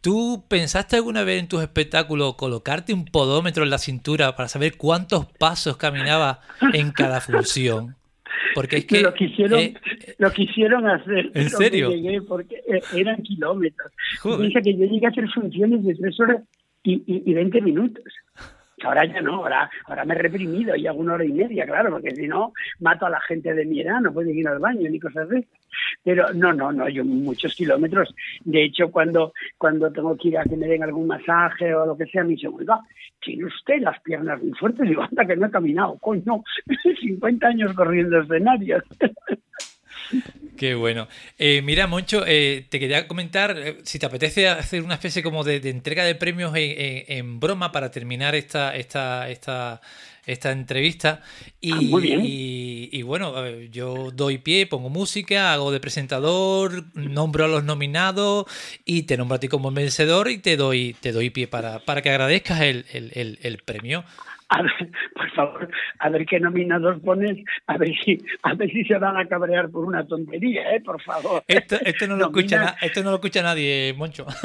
¿Tú 0.00 0.44
pensaste 0.48 0.96
alguna 0.96 1.24
vez 1.24 1.40
en 1.40 1.48
tus 1.48 1.62
espectáculos 1.62 2.34
colocarte 2.36 2.94
un 2.94 3.04
podómetro 3.04 3.64
en 3.64 3.70
la 3.70 3.78
cintura 3.78 4.34
para 4.34 4.48
saber 4.48 4.76
cuántos 4.76 5.26
pasos 5.26 5.76
caminaba 5.76 6.40
en 6.72 6.90
cada 6.90 7.20
función? 7.20 7.96
Porque 8.54 8.78
es 8.78 8.84
que 8.86 9.02
lo 9.02 9.12
quisieron, 9.12 9.60
eh, 9.60 9.74
lo 10.18 10.32
quisieron 10.32 10.88
hacer. 10.88 11.30
¿En 11.34 11.50
serio? 11.50 11.90
porque 12.26 12.56
eh, 12.56 12.80
eran 12.94 13.22
kilómetros. 13.22 13.92
Dice 14.40 14.62
que 14.62 14.76
yo 14.76 14.86
llegué 14.86 15.06
a 15.06 15.10
hacer 15.10 15.28
funciones 15.30 15.84
de 15.84 15.94
tres 15.94 16.18
horas 16.18 16.42
y, 16.82 16.94
y, 17.06 17.30
y 17.30 17.34
20 17.34 17.60
minutos. 17.60 18.04
Ahora 18.82 19.04
ya 19.04 19.20
no, 19.20 19.36
ahora, 19.36 19.70
ahora 19.86 20.04
me 20.04 20.14
he 20.14 20.18
reprimido 20.18 20.74
y 20.76 20.86
hago 20.86 21.00
una 21.00 21.14
hora 21.14 21.24
y 21.24 21.32
media, 21.32 21.66
claro, 21.66 21.90
porque 21.90 22.14
si 22.14 22.26
no, 22.26 22.52
mato 22.80 23.06
a 23.06 23.10
la 23.10 23.20
gente 23.20 23.54
de 23.54 23.64
mi 23.64 23.80
edad, 23.80 24.00
no 24.00 24.12
puede 24.12 24.32
ir 24.32 24.48
al 24.48 24.58
baño 24.58 24.88
ni 24.88 24.98
cosas 24.98 25.28
de 25.28 25.40
esas. 25.40 25.60
Pero 26.02 26.32
no, 26.32 26.52
no, 26.52 26.72
no, 26.72 26.88
yo 26.88 27.04
muchos 27.04 27.54
kilómetros. 27.54 28.14
De 28.44 28.64
hecho, 28.64 28.90
cuando, 28.90 29.32
cuando 29.58 29.92
tengo 29.92 30.16
que 30.16 30.28
ir 30.28 30.38
a 30.38 30.44
que 30.44 30.56
me 30.56 30.66
den 30.66 30.82
algún 30.82 31.06
masaje 31.06 31.74
o 31.74 31.86
lo 31.86 31.96
que 31.96 32.06
sea, 32.06 32.24
me 32.24 32.30
dice, 32.30 32.48
oiga, 32.48 32.80
tiene 33.20 33.44
usted 33.44 33.80
las 33.80 34.00
piernas 34.00 34.42
muy 34.42 34.52
fuertes. 34.52 34.84
Y 34.86 34.88
digo, 34.88 35.02
anda, 35.02 35.26
que 35.26 35.36
no 35.36 35.46
he 35.46 35.50
caminado, 35.50 35.98
coño, 35.98 36.42
50 37.00 37.46
años 37.46 37.72
corriendo 37.74 38.20
escenarios. 38.20 38.82
Qué 40.60 40.74
bueno. 40.74 41.08
Eh, 41.38 41.62
mira, 41.62 41.86
Moncho, 41.86 42.22
eh, 42.26 42.66
te 42.68 42.78
quería 42.78 43.08
comentar 43.08 43.56
eh, 43.58 43.78
si 43.82 43.98
te 43.98 44.04
apetece 44.04 44.46
hacer 44.46 44.82
una 44.82 44.92
especie 44.92 45.22
como 45.22 45.42
de, 45.42 45.56
entrega 45.70 46.04
de 46.04 46.14
premios 46.14 46.52
en, 46.54 47.40
broma 47.40 47.72
para 47.72 47.90
terminar 47.90 48.34
esta, 48.34 48.76
esta, 48.76 49.30
esta, 49.30 49.80
esta 50.26 50.52
entrevista. 50.52 51.22
Y, 51.62 51.72
ah, 51.72 51.78
y, 52.22 53.02
bueno, 53.02 53.48
yo 53.72 54.10
doy 54.10 54.36
pie, 54.36 54.66
pongo 54.66 54.90
música, 54.90 55.54
hago 55.54 55.72
de 55.72 55.80
presentador, 55.80 56.84
nombro 56.94 57.46
a 57.46 57.48
los 57.48 57.64
nominados 57.64 58.44
y 58.84 59.04
te 59.04 59.16
nombro 59.16 59.36
a 59.36 59.40
ti 59.40 59.48
como 59.48 59.70
vencedor 59.70 60.28
y 60.28 60.36
te 60.36 60.58
doy, 60.58 60.94
te 61.00 61.12
doy 61.12 61.30
pie 61.30 61.48
para, 61.48 61.78
para 61.78 62.02
que 62.02 62.10
agradezcas 62.10 62.60
el, 62.60 62.84
el, 62.92 63.38
el 63.40 63.58
premio 63.62 64.04
a 64.50 64.62
ver, 64.62 64.90
por 65.14 65.30
favor, 65.30 65.70
a 66.00 66.08
ver 66.08 66.26
qué 66.26 66.40
nominados 66.40 67.00
pones, 67.00 67.38
a 67.68 67.78
ver 67.78 67.92
si, 68.04 68.18
a 68.42 68.54
ver 68.54 68.68
si 68.70 68.84
se 68.84 68.98
van 68.98 69.16
a 69.16 69.26
cabrear 69.26 69.70
por 69.70 69.84
una 69.84 70.04
tontería, 70.04 70.74
¿eh? 70.74 70.80
Por 70.80 71.00
favor. 71.00 71.44
Esto, 71.46 71.78
no, 72.08 72.16
lo 72.16 72.26
escucha, 72.26 72.76
esto 72.82 73.02
no 73.04 73.10
lo 73.10 73.16
escucha 73.16 73.42
nadie, 73.42 73.94
Moncho. 73.96 74.26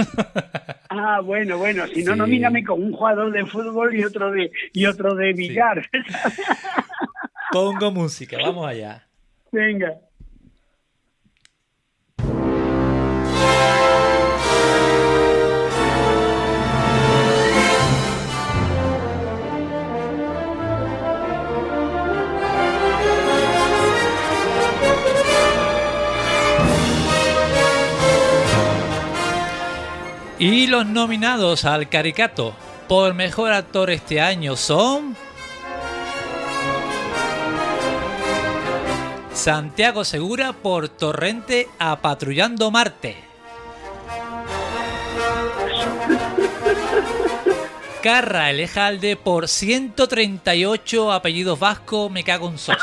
Ah, 0.97 1.19
bueno, 1.19 1.57
bueno, 1.57 1.85
si 1.87 2.05
no, 2.05 2.15
nomíname 2.15 2.63
con 2.63 2.81
un 2.81 2.93
jugador 2.93 3.29
de 3.33 3.45
fútbol 3.45 3.93
y 3.93 4.05
otro 4.05 4.31
de, 4.31 4.49
y 4.71 4.85
otro 4.85 5.13
de 5.13 5.33
billar. 5.33 5.89
Pongo 7.51 7.91
música, 7.91 8.37
vamos 8.41 8.65
allá. 8.65 9.05
Venga. 9.51 9.93
Y 30.37 30.67
los 30.67 30.85
nominados 30.85 31.63
al 31.63 31.87
Caricato 31.87 32.53
por 32.87 33.13
mejor 33.13 33.53
actor 33.53 33.89
este 33.89 34.19
año 34.19 34.55
son. 34.55 35.15
Santiago 39.33 40.03
Segura 40.03 40.53
por 40.53 40.89
Torrente 40.89 41.69
a 41.79 42.01
Patrullando 42.01 42.69
Marte. 42.71 43.15
Carra 48.03 48.51
Elejalde 48.51 49.15
por 49.15 49.47
138 49.47 51.11
apellidos 51.11 51.59
vasco 51.59 52.09
Me 52.09 52.23
cago 52.23 52.49
en 52.49 52.57
sos. 52.57 52.77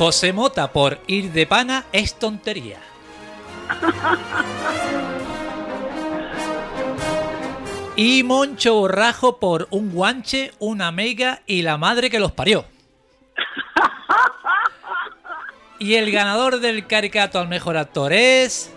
José 0.00 0.32
Mota 0.32 0.72
por 0.72 0.98
ir 1.08 1.30
de 1.30 1.46
pana 1.46 1.84
es 1.92 2.14
tontería. 2.14 2.78
Y 7.96 8.22
Moncho 8.22 8.76
Borrajo 8.76 9.38
por 9.38 9.68
un 9.70 9.92
guanche, 9.92 10.52
una 10.58 10.90
mega 10.90 11.42
y 11.46 11.60
la 11.60 11.76
madre 11.76 12.08
que 12.08 12.18
los 12.18 12.32
parió. 12.32 12.64
Y 15.78 15.96
el 15.96 16.10
ganador 16.10 16.60
del 16.60 16.86
caricato 16.86 17.38
al 17.38 17.48
mejor 17.48 17.76
actor 17.76 18.14
es. 18.14 18.72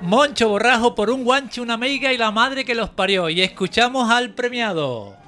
Moncho 0.00 0.48
Borrajo 0.48 0.94
por 0.94 1.10
un 1.10 1.24
guanche, 1.24 1.60
una 1.60 1.76
mega 1.76 2.10
y 2.10 2.16
la 2.16 2.30
madre 2.30 2.64
que 2.64 2.74
los 2.74 2.88
parió. 2.88 3.28
Y 3.28 3.42
escuchamos 3.42 4.10
al 4.10 4.30
premiado. 4.30 5.19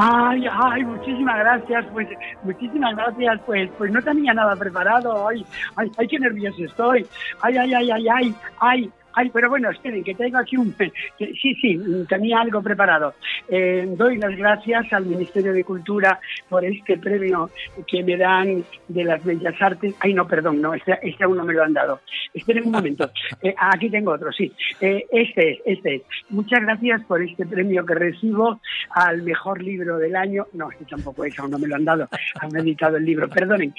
Ay, 0.00 0.46
ay, 0.48 0.84
muchísimas 0.84 1.38
gracias, 1.40 1.84
pues, 1.92 2.06
muchísimas 2.44 2.94
gracias, 2.94 3.40
pues, 3.44 3.68
pues 3.76 3.90
no 3.90 4.00
tenía 4.00 4.32
nada 4.32 4.54
preparado, 4.54 5.26
ay, 5.26 5.44
ay, 5.74 5.90
ay, 5.96 6.06
qué 6.06 6.20
nervioso 6.20 6.64
estoy, 6.64 7.04
ay, 7.40 7.56
ay, 7.56 7.74
ay, 7.74 7.90
ay, 7.90 8.08
ay, 8.08 8.34
ay, 8.60 8.92
Ay, 9.14 9.30
pero 9.30 9.48
bueno, 9.48 9.68
esperen, 9.70 10.04
que 10.04 10.14
tengo 10.14 10.38
aquí 10.38 10.56
un... 10.56 10.72
Sí, 11.18 11.54
sí, 11.60 11.80
tenía 12.08 12.40
algo 12.40 12.62
preparado. 12.62 13.14
Eh, 13.48 13.84
doy 13.96 14.16
las 14.16 14.36
gracias 14.36 14.92
al 14.92 15.06
Ministerio 15.06 15.52
de 15.52 15.64
Cultura 15.64 16.20
por 16.48 16.64
este 16.64 16.96
premio 16.98 17.50
que 17.86 18.02
me 18.02 18.16
dan 18.16 18.64
de 18.88 19.04
las 19.04 19.22
Bellas 19.24 19.54
Artes. 19.60 19.94
Ay, 20.00 20.14
no, 20.14 20.26
perdón, 20.26 20.60
no, 20.60 20.74
este, 20.74 20.98
este 21.02 21.24
aún 21.24 21.36
no 21.36 21.44
me 21.44 21.52
lo 21.52 21.62
han 21.62 21.74
dado. 21.74 22.00
Esperen 22.32 22.66
un 22.66 22.72
momento. 22.72 23.10
Eh, 23.40 23.54
aquí 23.56 23.88
tengo 23.88 24.12
otro, 24.12 24.32
sí. 24.32 24.52
Eh, 24.80 25.06
este 25.12 25.52
es, 25.52 25.58
este 25.64 25.94
es. 25.96 26.02
Muchas 26.30 26.60
gracias 26.60 27.04
por 27.04 27.22
este 27.22 27.46
premio 27.46 27.86
que 27.86 27.94
recibo 27.94 28.60
al 28.90 29.22
mejor 29.22 29.62
libro 29.62 29.98
del 29.98 30.16
año. 30.16 30.46
No, 30.54 30.70
este 30.72 30.86
tampoco 30.86 31.24
es, 31.24 31.38
aún 31.38 31.52
no 31.52 31.58
me 31.58 31.68
lo 31.68 31.76
han 31.76 31.84
dado. 31.84 32.08
Han 32.40 32.56
editado 32.56 32.96
el 32.96 33.04
libro, 33.04 33.28
perdonen. 33.28 33.72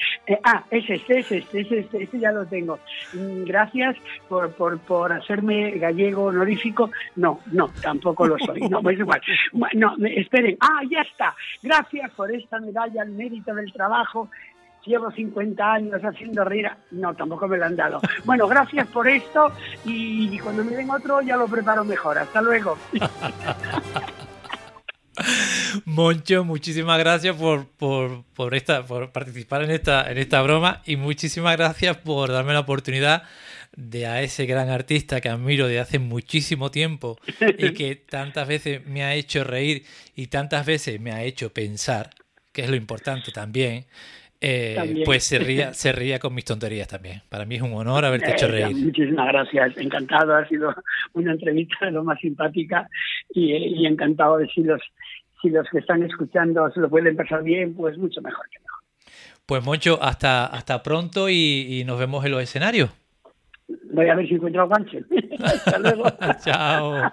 ah, 0.43 0.63
es 0.71 0.89
este, 0.89 1.19
es 1.19 1.31
este, 1.31 1.59
es 1.59 1.71
este, 1.71 2.03
este 2.03 2.19
ya 2.19 2.31
lo 2.31 2.45
tengo. 2.45 2.79
Mm, 3.13 3.43
gracias 3.43 3.97
por, 4.29 4.53
por, 4.53 4.79
por 4.79 5.11
hacer 5.11 5.39
serme 5.39 5.71
gallego 5.77 6.25
honorífico, 6.25 6.91
no, 7.15 7.39
no, 7.51 7.69
tampoco 7.81 8.27
lo 8.27 8.37
soy, 8.39 8.61
no, 8.61 8.81
pues 8.81 8.99
igual. 8.99 9.21
No, 9.73 9.95
esperen, 10.05 10.57
ah, 10.59 10.81
ya 10.89 11.01
está, 11.01 11.35
gracias 11.61 12.11
por 12.11 12.31
esta 12.31 12.58
medalla 12.59 13.01
al 13.01 13.09
mérito 13.09 13.53
del 13.53 13.71
trabajo, 13.71 14.29
llevo 14.85 15.11
50 15.11 15.71
años 15.71 16.01
haciendo 16.01 16.43
reír, 16.43 16.69
no, 16.91 17.13
tampoco 17.13 17.47
me 17.47 17.57
lo 17.57 17.65
han 17.65 17.75
dado. 17.75 18.01
Bueno, 18.25 18.47
gracias 18.47 18.87
por 18.87 19.07
esto 19.07 19.51
y 19.85 20.37
cuando 20.39 20.63
me 20.63 20.71
den 20.71 20.89
otro 20.89 21.21
ya 21.21 21.37
lo 21.37 21.47
preparo 21.47 21.83
mejor, 21.83 22.17
hasta 22.17 22.41
luego. 22.41 22.77
Moncho, 25.85 26.43
muchísimas 26.43 26.99
gracias 26.99 27.35
por, 27.35 27.67
por, 27.67 28.23
por, 28.35 28.55
esta, 28.55 28.85
por 28.85 29.11
participar 29.11 29.63
en 29.63 29.71
esta, 29.71 30.09
en 30.09 30.17
esta 30.17 30.41
broma 30.41 30.81
y 30.85 30.95
muchísimas 30.95 31.57
gracias 31.57 31.97
por 31.97 32.31
darme 32.31 32.53
la 32.53 32.61
oportunidad 32.61 33.23
de 33.75 34.07
a 34.07 34.21
ese 34.21 34.45
gran 34.45 34.69
artista 34.69 35.21
que 35.21 35.29
admiro 35.29 35.67
de 35.67 35.79
hace 35.79 35.99
muchísimo 35.99 36.71
tiempo 36.71 37.17
y 37.57 37.73
que 37.73 37.95
tantas 37.95 38.47
veces 38.47 38.85
me 38.85 39.03
ha 39.03 39.13
hecho 39.15 39.43
reír 39.43 39.85
y 40.15 40.27
tantas 40.27 40.65
veces 40.65 40.99
me 40.99 41.11
ha 41.11 41.23
hecho 41.23 41.53
pensar, 41.53 42.09
que 42.51 42.63
es 42.63 42.69
lo 42.69 42.75
importante 42.75 43.31
también, 43.31 43.85
eh, 44.41 45.03
pues 45.05 45.23
se 45.23 45.39
ría, 45.39 45.73
se 45.73 45.91
ría 45.91 46.19
con 46.19 46.33
mis 46.33 46.45
tonterías 46.45 46.87
también. 46.87 47.21
Para 47.29 47.45
mí 47.45 47.55
es 47.55 47.61
un 47.61 47.73
honor 47.73 48.05
haberte 48.05 48.31
hecho 48.31 48.47
reír. 48.47 48.75
Muchísimas 48.75 49.27
gracias, 49.27 49.77
encantado, 49.77 50.35
ha 50.35 50.47
sido 50.47 50.73
una 51.13 51.33
entrevista 51.33 51.85
de 51.85 51.91
lo 51.91 52.03
más 52.03 52.19
simpática 52.19 52.87
y, 53.33 53.53
y 53.53 53.85
encantado 53.85 54.37
de 54.37 54.47
si 54.47 54.63
los 54.63 54.81
si 55.41 55.49
los 55.49 55.67
que 55.69 55.79
están 55.79 56.03
escuchando 56.03 56.69
se 56.71 56.79
lo 56.79 56.89
pueden 56.89 57.15
pasar 57.15 57.43
bien, 57.43 57.73
pues 57.73 57.97
mucho 57.97 58.21
mejor 58.21 58.45
que 58.49 58.59
no. 58.59 59.11
Pues 59.45 59.63
Moncho, 59.63 59.97
hasta, 60.01 60.45
hasta 60.45 60.83
pronto 60.83 61.29
y, 61.29 61.83
nos 61.85 61.99
vemos 61.99 62.23
en 62.25 62.31
los 62.31 62.43
escenarios. 62.43 62.91
Voy 63.91 64.07
a 64.07 64.15
ver 64.15 64.27
si 64.27 64.35
encuentro 64.35 64.63
el 64.63 64.69
gancho. 64.69 64.97
hasta 65.43 65.79
luego. 65.79 66.03
Chao. 66.43 67.11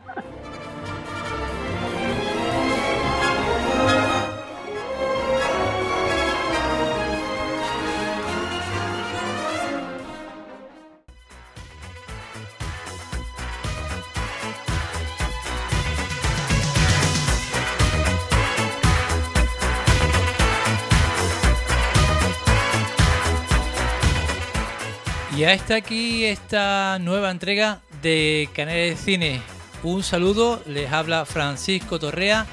Ya 25.46 25.52
está 25.52 25.76
aquí 25.76 26.24
esta 26.24 26.98
nueva 26.98 27.30
entrega 27.30 27.80
de 28.02 28.48
Canales 28.52 28.98
de 28.98 29.04
Cine. 29.04 29.42
Un 29.84 30.02
saludo, 30.02 30.60
les 30.66 30.90
habla 30.90 31.24
Francisco 31.24 32.00
Torrea 32.00 32.46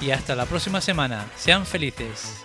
y 0.00 0.10
hasta 0.10 0.34
la 0.34 0.46
próxima 0.46 0.80
semana. 0.80 1.26
Sean 1.36 1.64
felices. 1.64 2.44